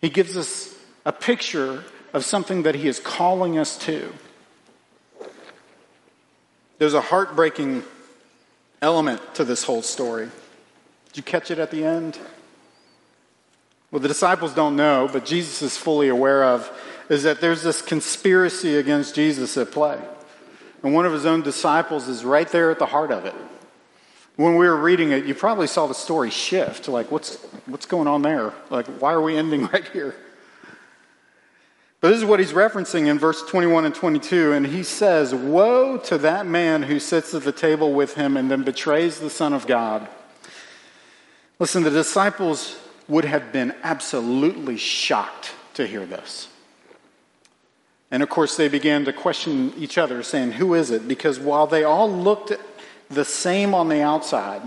he 0.00 0.08
gives 0.08 0.38
us 0.38 0.74
a 1.04 1.12
picture 1.12 1.84
of 2.14 2.24
something 2.24 2.62
that 2.62 2.76
he 2.76 2.88
is 2.88 2.98
calling 2.98 3.58
us 3.58 3.76
to. 3.80 4.10
There's 6.84 6.92
a 6.92 7.00
heartbreaking 7.00 7.82
element 8.82 9.22
to 9.36 9.44
this 9.46 9.64
whole 9.64 9.80
story. 9.80 10.26
Did 11.06 11.16
you 11.16 11.22
catch 11.22 11.50
it 11.50 11.58
at 11.58 11.70
the 11.70 11.82
end? 11.82 12.18
What 13.88 14.02
the 14.02 14.08
disciples 14.08 14.52
don't 14.52 14.76
know, 14.76 15.08
but 15.10 15.24
Jesus 15.24 15.62
is 15.62 15.78
fully 15.78 16.08
aware 16.08 16.44
of, 16.44 16.70
is 17.08 17.22
that 17.22 17.40
there's 17.40 17.62
this 17.62 17.80
conspiracy 17.80 18.76
against 18.76 19.14
Jesus 19.14 19.56
at 19.56 19.70
play. 19.70 19.98
And 20.82 20.92
one 20.92 21.06
of 21.06 21.14
his 21.14 21.24
own 21.24 21.40
disciples 21.40 22.06
is 22.06 22.22
right 22.22 22.50
there 22.50 22.70
at 22.70 22.78
the 22.78 22.84
heart 22.84 23.10
of 23.10 23.24
it. 23.24 23.34
When 24.36 24.56
we 24.56 24.66
were 24.66 24.76
reading 24.76 25.10
it, 25.10 25.24
you 25.24 25.34
probably 25.34 25.68
saw 25.68 25.86
the 25.86 25.94
story 25.94 26.28
shift. 26.28 26.86
Like, 26.86 27.10
what's, 27.10 27.36
what's 27.64 27.86
going 27.86 28.08
on 28.08 28.20
there? 28.20 28.52
Like, 28.68 28.88
why 29.00 29.14
are 29.14 29.22
we 29.22 29.38
ending 29.38 29.66
right 29.72 29.88
here? 29.88 30.14
But 32.04 32.10
this 32.10 32.18
is 32.18 32.26
what 32.26 32.38
he's 32.38 32.52
referencing 32.52 33.06
in 33.06 33.18
verse 33.18 33.42
21 33.44 33.86
and 33.86 33.94
22. 33.94 34.52
And 34.52 34.66
he 34.66 34.82
says, 34.82 35.34
Woe 35.34 35.96
to 35.96 36.18
that 36.18 36.44
man 36.44 36.82
who 36.82 37.00
sits 37.00 37.32
at 37.32 37.44
the 37.44 37.50
table 37.50 37.94
with 37.94 38.12
him 38.12 38.36
and 38.36 38.50
then 38.50 38.62
betrays 38.62 39.20
the 39.20 39.30
Son 39.30 39.54
of 39.54 39.66
God. 39.66 40.06
Listen, 41.58 41.82
the 41.82 41.88
disciples 41.88 42.78
would 43.08 43.24
have 43.24 43.52
been 43.52 43.74
absolutely 43.82 44.76
shocked 44.76 45.54
to 45.72 45.86
hear 45.86 46.04
this. 46.04 46.48
And 48.10 48.22
of 48.22 48.28
course, 48.28 48.58
they 48.58 48.68
began 48.68 49.06
to 49.06 49.12
question 49.14 49.72
each 49.78 49.96
other, 49.96 50.22
saying, 50.22 50.52
Who 50.52 50.74
is 50.74 50.90
it? 50.90 51.08
Because 51.08 51.40
while 51.40 51.66
they 51.66 51.84
all 51.84 52.12
looked 52.12 52.52
the 53.08 53.24
same 53.24 53.74
on 53.74 53.88
the 53.88 54.02
outside, 54.02 54.60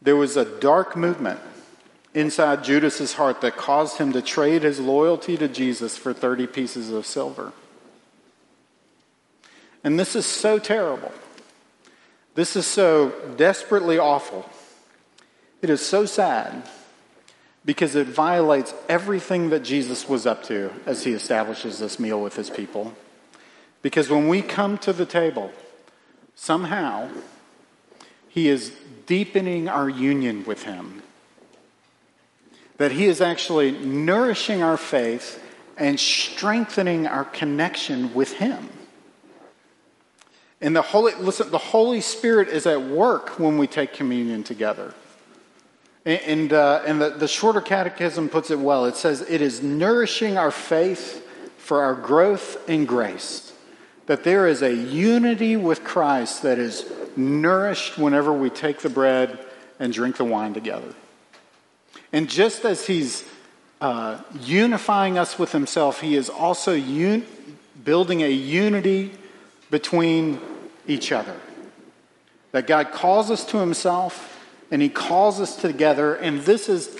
there 0.00 0.16
was 0.16 0.38
a 0.38 0.46
dark 0.58 0.96
movement 0.96 1.38
inside 2.14 2.64
Judas's 2.64 3.14
heart 3.14 3.40
that 3.40 3.56
caused 3.56 3.98
him 3.98 4.12
to 4.12 4.22
trade 4.22 4.62
his 4.62 4.80
loyalty 4.80 5.36
to 5.36 5.48
Jesus 5.48 5.96
for 5.96 6.12
30 6.12 6.46
pieces 6.46 6.90
of 6.90 7.04
silver. 7.04 7.52
And 9.82 9.98
this 9.98 10.16
is 10.16 10.24
so 10.24 10.58
terrible. 10.58 11.12
This 12.34 12.56
is 12.56 12.66
so 12.66 13.10
desperately 13.36 13.98
awful 13.98 14.48
it 15.64 15.70
is 15.70 15.80
so 15.80 16.04
sad 16.04 16.68
because 17.64 17.94
it 17.94 18.06
violates 18.06 18.74
everything 18.86 19.48
that 19.48 19.64
Jesus 19.64 20.06
was 20.06 20.26
up 20.26 20.42
to 20.42 20.70
as 20.84 21.04
he 21.04 21.12
establishes 21.12 21.78
this 21.78 21.98
meal 21.98 22.20
with 22.20 22.36
his 22.36 22.50
people. 22.50 22.92
Because 23.80 24.10
when 24.10 24.28
we 24.28 24.42
come 24.42 24.76
to 24.76 24.92
the 24.92 25.06
table, 25.06 25.50
somehow 26.34 27.08
he 28.28 28.50
is 28.50 28.76
deepening 29.06 29.66
our 29.70 29.88
union 29.88 30.44
with 30.44 30.64
him. 30.64 31.02
That 32.78 32.92
he 32.92 33.06
is 33.06 33.20
actually 33.20 33.72
nourishing 33.72 34.62
our 34.62 34.76
faith 34.76 35.40
and 35.76 35.98
strengthening 35.98 37.06
our 37.06 37.24
connection 37.24 38.14
with 38.14 38.34
him. 38.34 38.68
And 40.60 40.74
the 40.74 40.82
Holy, 40.82 41.14
listen, 41.14 41.50
the 41.50 41.58
Holy 41.58 42.00
Spirit 42.00 42.48
is 42.48 42.66
at 42.66 42.80
work 42.80 43.38
when 43.38 43.58
we 43.58 43.66
take 43.66 43.92
communion 43.92 44.42
together. 44.42 44.94
And, 46.06 46.52
uh, 46.52 46.82
and 46.86 47.00
the, 47.00 47.10
the 47.10 47.28
shorter 47.28 47.60
catechism 47.60 48.28
puts 48.28 48.50
it 48.50 48.58
well. 48.58 48.84
It 48.84 48.96
says, 48.96 49.22
It 49.22 49.40
is 49.40 49.62
nourishing 49.62 50.36
our 50.36 50.50
faith 50.50 51.26
for 51.56 51.82
our 51.82 51.94
growth 51.94 52.68
in 52.68 52.84
grace. 52.84 53.52
That 54.06 54.22
there 54.22 54.46
is 54.46 54.60
a 54.60 54.74
unity 54.74 55.56
with 55.56 55.82
Christ 55.82 56.42
that 56.42 56.58
is 56.58 56.90
nourished 57.16 57.96
whenever 57.96 58.32
we 58.32 58.50
take 58.50 58.80
the 58.80 58.90
bread 58.90 59.38
and 59.78 59.92
drink 59.92 60.18
the 60.18 60.24
wine 60.24 60.52
together. 60.52 60.94
And 62.12 62.28
just 62.28 62.64
as 62.64 62.86
he's 62.86 63.24
uh, 63.80 64.18
unifying 64.40 65.18
us 65.18 65.38
with 65.38 65.52
himself, 65.52 66.00
he 66.00 66.16
is 66.16 66.28
also 66.28 66.74
un- 66.74 67.26
building 67.84 68.22
a 68.22 68.30
unity 68.30 69.12
between 69.70 70.40
each 70.86 71.12
other. 71.12 71.36
That 72.52 72.66
God 72.66 72.92
calls 72.92 73.30
us 73.30 73.44
to 73.46 73.58
himself 73.58 74.30
and 74.70 74.80
he 74.80 74.88
calls 74.88 75.40
us 75.40 75.56
together, 75.56 76.14
and 76.14 76.40
this 76.42 76.68
is 76.68 76.98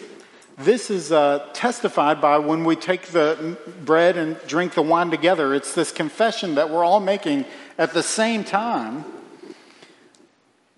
this 0.56 0.88
is 0.88 1.10
uh, 1.10 1.48
testified 1.52 2.20
by 2.20 2.38
when 2.38 2.62
we 2.62 2.76
take 2.76 3.06
the 3.06 3.58
bread 3.84 4.16
and 4.16 4.38
drink 4.46 4.74
the 4.74 4.82
wine 4.82 5.10
together. 5.10 5.52
It's 5.52 5.74
this 5.74 5.90
confession 5.90 6.54
that 6.54 6.70
we're 6.70 6.84
all 6.84 7.00
making 7.00 7.44
at 7.76 7.92
the 7.92 8.04
same 8.04 8.44
time 8.44 9.04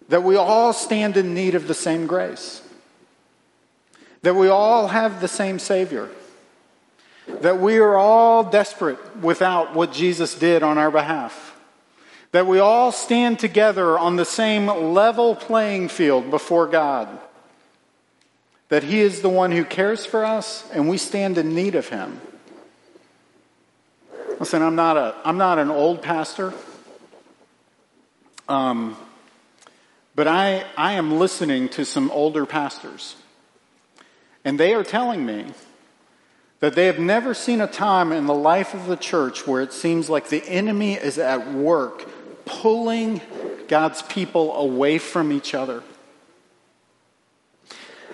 that 0.09 0.23
we 0.23 0.37
all 0.37 0.73
stand 0.73 1.17
in 1.17 1.35
need 1.35 1.55
of 1.55 1.69
the 1.69 1.75
same 1.75 2.07
grace, 2.07 2.63
that 4.27 4.35
we 4.35 4.49
all 4.49 4.89
have 4.89 5.21
the 5.21 5.29
same 5.29 5.57
Savior, 5.61 6.09
that 7.29 7.61
we 7.61 7.79
are 7.79 7.95
all 7.95 8.43
desperate 8.43 8.99
without 9.19 9.73
what 9.73 9.93
Jesus 9.93 10.35
did 10.35 10.65
on 10.65 10.79
our 10.79 10.91
behalf, 10.91 11.57
that 12.33 12.45
we 12.45 12.59
all 12.59 12.91
stand 12.91 13.39
together 13.39 13.97
on 13.97 14.17
the 14.17 14.25
same 14.25 14.67
level 14.67 15.37
playing 15.37 15.87
field 15.87 16.29
before 16.29 16.67
God 16.67 17.07
that 18.69 18.83
He 18.83 18.99
is 18.99 19.23
the 19.23 19.29
one 19.29 19.53
who 19.53 19.65
cares 19.65 20.05
for 20.05 20.25
us 20.25 20.69
and 20.73 20.89
we 20.89 20.99
stand 20.99 21.39
in 21.39 21.55
need 21.55 21.77
of 21.77 21.89
Him. 21.89 22.21
Listen, 24.41 24.61
I'm 24.61 24.75
not, 24.75 24.97
a, 24.97 25.15
I'm 25.25 25.39
not 25.39 25.61
an 25.61 25.71
old 25.71 26.03
pastor, 26.03 26.53
um, 28.49 28.97
but 30.17 30.27
I, 30.27 30.65
I 30.77 30.95
am 30.95 31.21
listening 31.21 31.69
to 31.69 31.85
some 31.85 32.11
older 32.11 32.45
pastors. 32.45 33.15
And 34.47 34.61
they 34.61 34.75
are 34.75 34.85
telling 34.85 35.27
me 35.27 35.47
that 36.61 36.77
they 36.77 36.87
have 36.87 37.01
never 37.01 37.35
seen 37.35 37.61
a 37.61 37.67
time 37.67 38.13
in 38.13 38.27
the 38.27 38.35
life 38.35 38.75
of 38.75 38.87
the 38.87 38.97
church 38.97 39.45
where 39.45 39.61
it 39.61 39.73
seems 39.73 40.09
like 40.09 40.29
the 40.29 40.49
enemy 40.49 40.95
is 40.95 41.19
at 41.19 41.53
work 41.53 42.09
pulling 42.45 43.21
God's 43.67 44.03
people 44.03 44.55
away 44.55 44.99
from 44.99 45.33
each 45.33 45.53
other. 45.53 45.83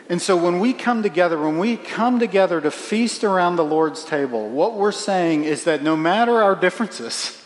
And 0.08 0.22
so 0.22 0.34
when 0.34 0.58
we 0.58 0.72
come 0.72 1.02
together, 1.02 1.38
when 1.38 1.58
we 1.58 1.76
come 1.76 2.18
together 2.18 2.62
to 2.62 2.70
feast 2.70 3.24
around 3.24 3.56
the 3.56 3.64
Lord's 3.64 4.02
table, 4.02 4.48
what 4.48 4.74
we're 4.74 4.90
saying 4.90 5.44
is 5.44 5.64
that 5.64 5.82
no 5.82 5.98
matter 5.98 6.42
our 6.42 6.56
differences, 6.56 7.41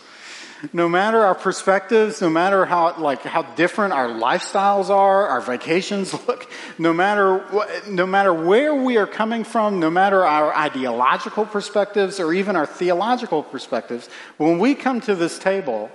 no 0.72 0.88
matter 0.88 1.22
our 1.22 1.35
perspectives, 1.35 2.20
no 2.20 2.31
matter 2.31 2.64
how 2.64 2.96
like 2.98 3.22
how 3.22 3.42
different 3.42 3.92
our 3.92 4.09
lifestyles 4.09 4.90
are, 4.90 5.26
our 5.26 5.40
vacations 5.40 6.12
look, 6.26 6.50
no 6.79 6.92
matter 6.92 7.44
no 7.88 8.07
matter 8.07 8.33
where 8.33 8.74
we 8.74 8.96
are 8.96 9.07
coming 9.07 9.44
from, 9.44 9.81
no 9.81 9.90
matter 9.90 10.24
our 10.24 10.55
ideological 10.55 11.44
perspectives 11.44 12.18
or 12.20 12.33
even 12.33 12.57
our 12.57 12.66
theological 12.66 13.42
perspectives, 13.42 14.09
when 14.37 14.59
we 14.59 14.74
come 14.74 15.00
to 15.02 15.14
this 15.14 15.38
table, 15.38 15.90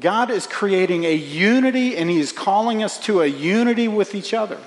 God 0.00 0.30
is 0.30 0.46
creating 0.46 1.04
a 1.04 1.14
unity 1.14 1.96
and 1.96 2.08
he 2.08 2.18
is 2.18 2.32
calling 2.32 2.82
us 2.82 2.98
to 3.00 3.22
a 3.22 3.26
unity 3.26 3.88
with 3.88 4.14
each 4.14 4.32
other. 4.32 4.58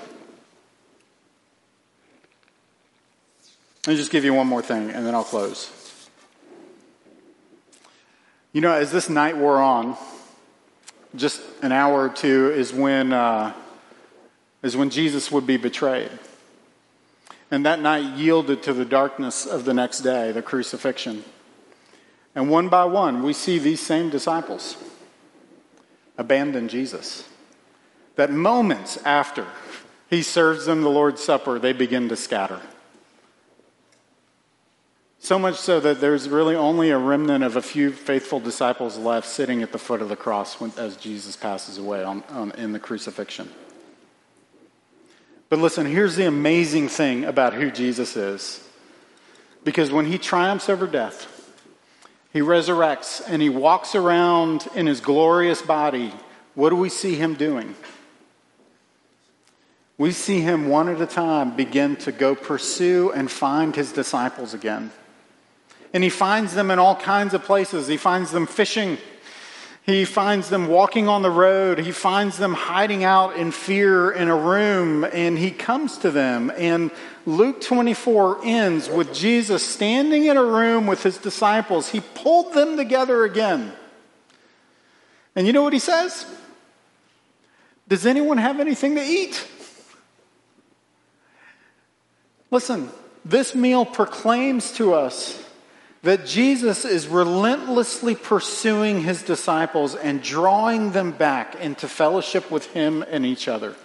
Let 3.86 3.94
me 3.94 3.96
just 3.96 4.12
give 4.12 4.24
you 4.24 4.32
one 4.32 4.46
more 4.46 4.62
thing 4.62 4.90
and 4.90 5.04
then 5.04 5.14
I'll 5.14 5.24
close. 5.24 5.81
You 8.52 8.60
know, 8.60 8.74
as 8.74 8.92
this 8.92 9.08
night 9.08 9.38
wore 9.38 9.62
on, 9.62 9.96
just 11.16 11.40
an 11.62 11.72
hour 11.72 12.04
or 12.04 12.08
two 12.10 12.50
is 12.50 12.70
when, 12.72 13.12
uh, 13.12 13.54
is 14.62 14.76
when 14.76 14.90
Jesus 14.90 15.32
would 15.32 15.46
be 15.46 15.56
betrayed. 15.56 16.10
And 17.50 17.64
that 17.64 17.80
night 17.80 18.16
yielded 18.16 18.62
to 18.64 18.74
the 18.74 18.84
darkness 18.84 19.46
of 19.46 19.64
the 19.64 19.72
next 19.72 20.00
day, 20.00 20.32
the 20.32 20.42
crucifixion. 20.42 21.24
And 22.34 22.50
one 22.50 22.68
by 22.68 22.84
one, 22.84 23.22
we 23.22 23.32
see 23.32 23.58
these 23.58 23.80
same 23.80 24.10
disciples 24.10 24.76
abandon 26.18 26.68
Jesus. 26.68 27.28
That 28.16 28.30
moments 28.30 28.98
after 28.98 29.46
he 30.10 30.22
serves 30.22 30.66
them 30.66 30.82
the 30.82 30.90
Lord's 30.90 31.22
Supper, 31.22 31.58
they 31.58 31.72
begin 31.72 32.10
to 32.10 32.16
scatter. 32.16 32.60
So 35.22 35.38
much 35.38 35.54
so 35.54 35.78
that 35.78 36.00
there's 36.00 36.28
really 36.28 36.56
only 36.56 36.90
a 36.90 36.98
remnant 36.98 37.44
of 37.44 37.54
a 37.54 37.62
few 37.62 37.92
faithful 37.92 38.40
disciples 38.40 38.98
left 38.98 39.28
sitting 39.28 39.62
at 39.62 39.70
the 39.70 39.78
foot 39.78 40.02
of 40.02 40.08
the 40.08 40.16
cross 40.16 40.60
when, 40.60 40.72
as 40.76 40.96
Jesus 40.96 41.36
passes 41.36 41.78
away 41.78 42.02
on, 42.02 42.24
on, 42.30 42.50
in 42.58 42.72
the 42.72 42.80
crucifixion. 42.80 43.48
But 45.48 45.60
listen, 45.60 45.86
here's 45.86 46.16
the 46.16 46.26
amazing 46.26 46.88
thing 46.88 47.24
about 47.24 47.54
who 47.54 47.70
Jesus 47.70 48.16
is. 48.16 48.66
Because 49.62 49.92
when 49.92 50.06
he 50.06 50.18
triumphs 50.18 50.68
over 50.68 50.88
death, 50.88 51.28
he 52.32 52.40
resurrects 52.40 53.22
and 53.24 53.40
he 53.40 53.48
walks 53.48 53.94
around 53.94 54.66
in 54.74 54.88
his 54.88 55.00
glorious 55.00 55.62
body, 55.62 56.12
what 56.56 56.70
do 56.70 56.76
we 56.76 56.88
see 56.88 57.14
him 57.14 57.34
doing? 57.34 57.76
We 59.98 60.10
see 60.10 60.40
him 60.40 60.68
one 60.68 60.88
at 60.88 61.00
a 61.00 61.06
time 61.06 61.54
begin 61.54 61.94
to 61.98 62.10
go 62.10 62.34
pursue 62.34 63.12
and 63.12 63.30
find 63.30 63.76
his 63.76 63.92
disciples 63.92 64.52
again. 64.52 64.90
And 65.92 66.02
he 66.02 66.10
finds 66.10 66.54
them 66.54 66.70
in 66.70 66.78
all 66.78 66.96
kinds 66.96 67.34
of 67.34 67.44
places. 67.44 67.86
He 67.86 67.96
finds 67.96 68.30
them 68.30 68.46
fishing. 68.46 68.98
He 69.84 70.04
finds 70.04 70.48
them 70.48 70.68
walking 70.68 71.08
on 71.08 71.22
the 71.22 71.30
road. 71.30 71.78
He 71.78 71.92
finds 71.92 72.38
them 72.38 72.54
hiding 72.54 73.04
out 73.04 73.36
in 73.36 73.50
fear 73.50 74.10
in 74.10 74.28
a 74.28 74.36
room. 74.36 75.04
And 75.04 75.38
he 75.38 75.50
comes 75.50 75.98
to 75.98 76.10
them. 76.10 76.52
And 76.56 76.90
Luke 77.26 77.60
24 77.60 78.40
ends 78.44 78.88
with 78.88 79.12
Jesus 79.12 79.66
standing 79.66 80.26
in 80.26 80.36
a 80.36 80.44
room 80.44 80.86
with 80.86 81.02
his 81.02 81.18
disciples. 81.18 81.90
He 81.90 82.00
pulled 82.00 82.54
them 82.54 82.76
together 82.76 83.24
again. 83.24 83.72
And 85.34 85.46
you 85.46 85.52
know 85.52 85.62
what 85.62 85.72
he 85.72 85.78
says? 85.78 86.26
Does 87.88 88.06
anyone 88.06 88.38
have 88.38 88.60
anything 88.60 88.94
to 88.94 89.02
eat? 89.02 89.46
Listen, 92.50 92.90
this 93.24 93.54
meal 93.54 93.84
proclaims 93.84 94.72
to 94.72 94.94
us 94.94 95.42
that 96.02 96.26
Jesus 96.26 96.84
is 96.84 97.06
relentlessly 97.06 98.16
pursuing 98.16 99.02
his 99.02 99.22
disciples 99.22 99.94
and 99.94 100.22
drawing 100.22 100.92
them 100.92 101.12
back 101.12 101.54
into 101.56 101.86
fellowship 101.86 102.50
with 102.50 102.66
him 102.72 103.04
and 103.08 103.24
each 103.24 103.46
other. 103.46 103.76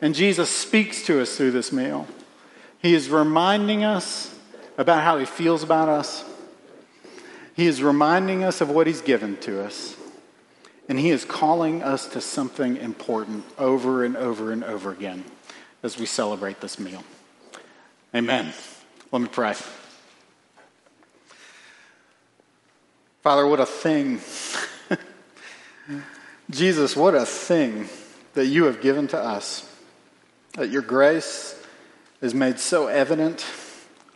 And 0.00 0.14
Jesus 0.14 0.50
speaks 0.50 1.04
to 1.06 1.20
us 1.20 1.36
through 1.36 1.50
this 1.52 1.72
meal. 1.72 2.06
He 2.80 2.94
is 2.94 3.08
reminding 3.08 3.84
us 3.84 4.34
about 4.76 5.02
how 5.02 5.18
he 5.18 5.26
feels 5.26 5.62
about 5.62 5.88
us. 5.88 6.24
He 7.54 7.66
is 7.66 7.82
reminding 7.82 8.42
us 8.42 8.60
of 8.60 8.70
what 8.70 8.86
he's 8.86 9.00
given 9.00 9.36
to 9.38 9.62
us. 9.62 9.96
And 10.88 10.98
he 10.98 11.10
is 11.10 11.24
calling 11.24 11.82
us 11.82 12.08
to 12.08 12.20
something 12.20 12.76
important 12.76 13.44
over 13.58 14.04
and 14.04 14.16
over 14.16 14.52
and 14.52 14.64
over 14.64 14.90
again 14.90 15.24
as 15.82 15.98
we 15.98 16.06
celebrate 16.06 16.60
this 16.60 16.78
meal. 16.78 17.04
Amen. 18.14 18.52
Let 19.12 19.22
me 19.22 19.28
pray. 19.28 19.54
Father, 23.24 23.46
what 23.46 23.58
a 23.58 23.64
thing. 23.64 24.20
Jesus, 26.50 26.94
what 26.94 27.14
a 27.14 27.24
thing 27.24 27.88
that 28.34 28.48
you 28.48 28.64
have 28.64 28.82
given 28.82 29.08
to 29.08 29.18
us. 29.18 29.66
That 30.52 30.68
your 30.68 30.82
grace 30.82 31.58
is 32.20 32.34
made 32.34 32.60
so 32.60 32.86
evident 32.86 33.46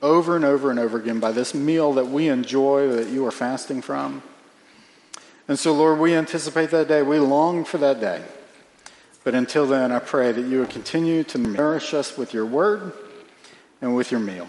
over 0.02 0.36
and 0.36 0.44
over 0.44 0.70
and 0.70 0.78
over 0.78 0.98
again 0.98 1.20
by 1.20 1.32
this 1.32 1.54
meal 1.54 1.94
that 1.94 2.08
we 2.08 2.28
enjoy, 2.28 2.88
that 2.90 3.08
you 3.08 3.24
are 3.24 3.30
fasting 3.30 3.80
from. 3.80 4.22
And 5.48 5.58
so, 5.58 5.72
Lord, 5.72 5.98
we 5.98 6.14
anticipate 6.14 6.68
that 6.72 6.86
day. 6.86 7.00
We 7.00 7.18
long 7.18 7.64
for 7.64 7.78
that 7.78 8.00
day. 8.00 8.22
But 9.24 9.34
until 9.34 9.66
then, 9.66 9.90
I 9.90 10.00
pray 10.00 10.32
that 10.32 10.42
you 10.42 10.58
would 10.58 10.68
continue 10.68 11.24
to 11.24 11.38
nourish 11.38 11.94
us 11.94 12.18
with 12.18 12.34
your 12.34 12.44
word 12.44 12.92
and 13.80 13.96
with 13.96 14.10
your 14.10 14.20
meal. 14.20 14.48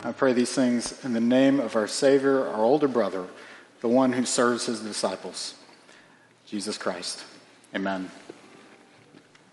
I 0.00 0.10
pray 0.10 0.32
these 0.32 0.52
things 0.52 1.04
in 1.04 1.12
the 1.12 1.20
name 1.20 1.60
of 1.60 1.76
our 1.76 1.86
Savior, 1.86 2.48
our 2.48 2.62
older 2.62 2.88
brother, 2.88 3.26
the 3.84 3.88
one 3.88 4.14
who 4.14 4.24
serves 4.24 4.64
his 4.64 4.80
disciples, 4.80 5.52
Jesus 6.46 6.78
Christ. 6.78 7.22
Amen. 7.74 8.10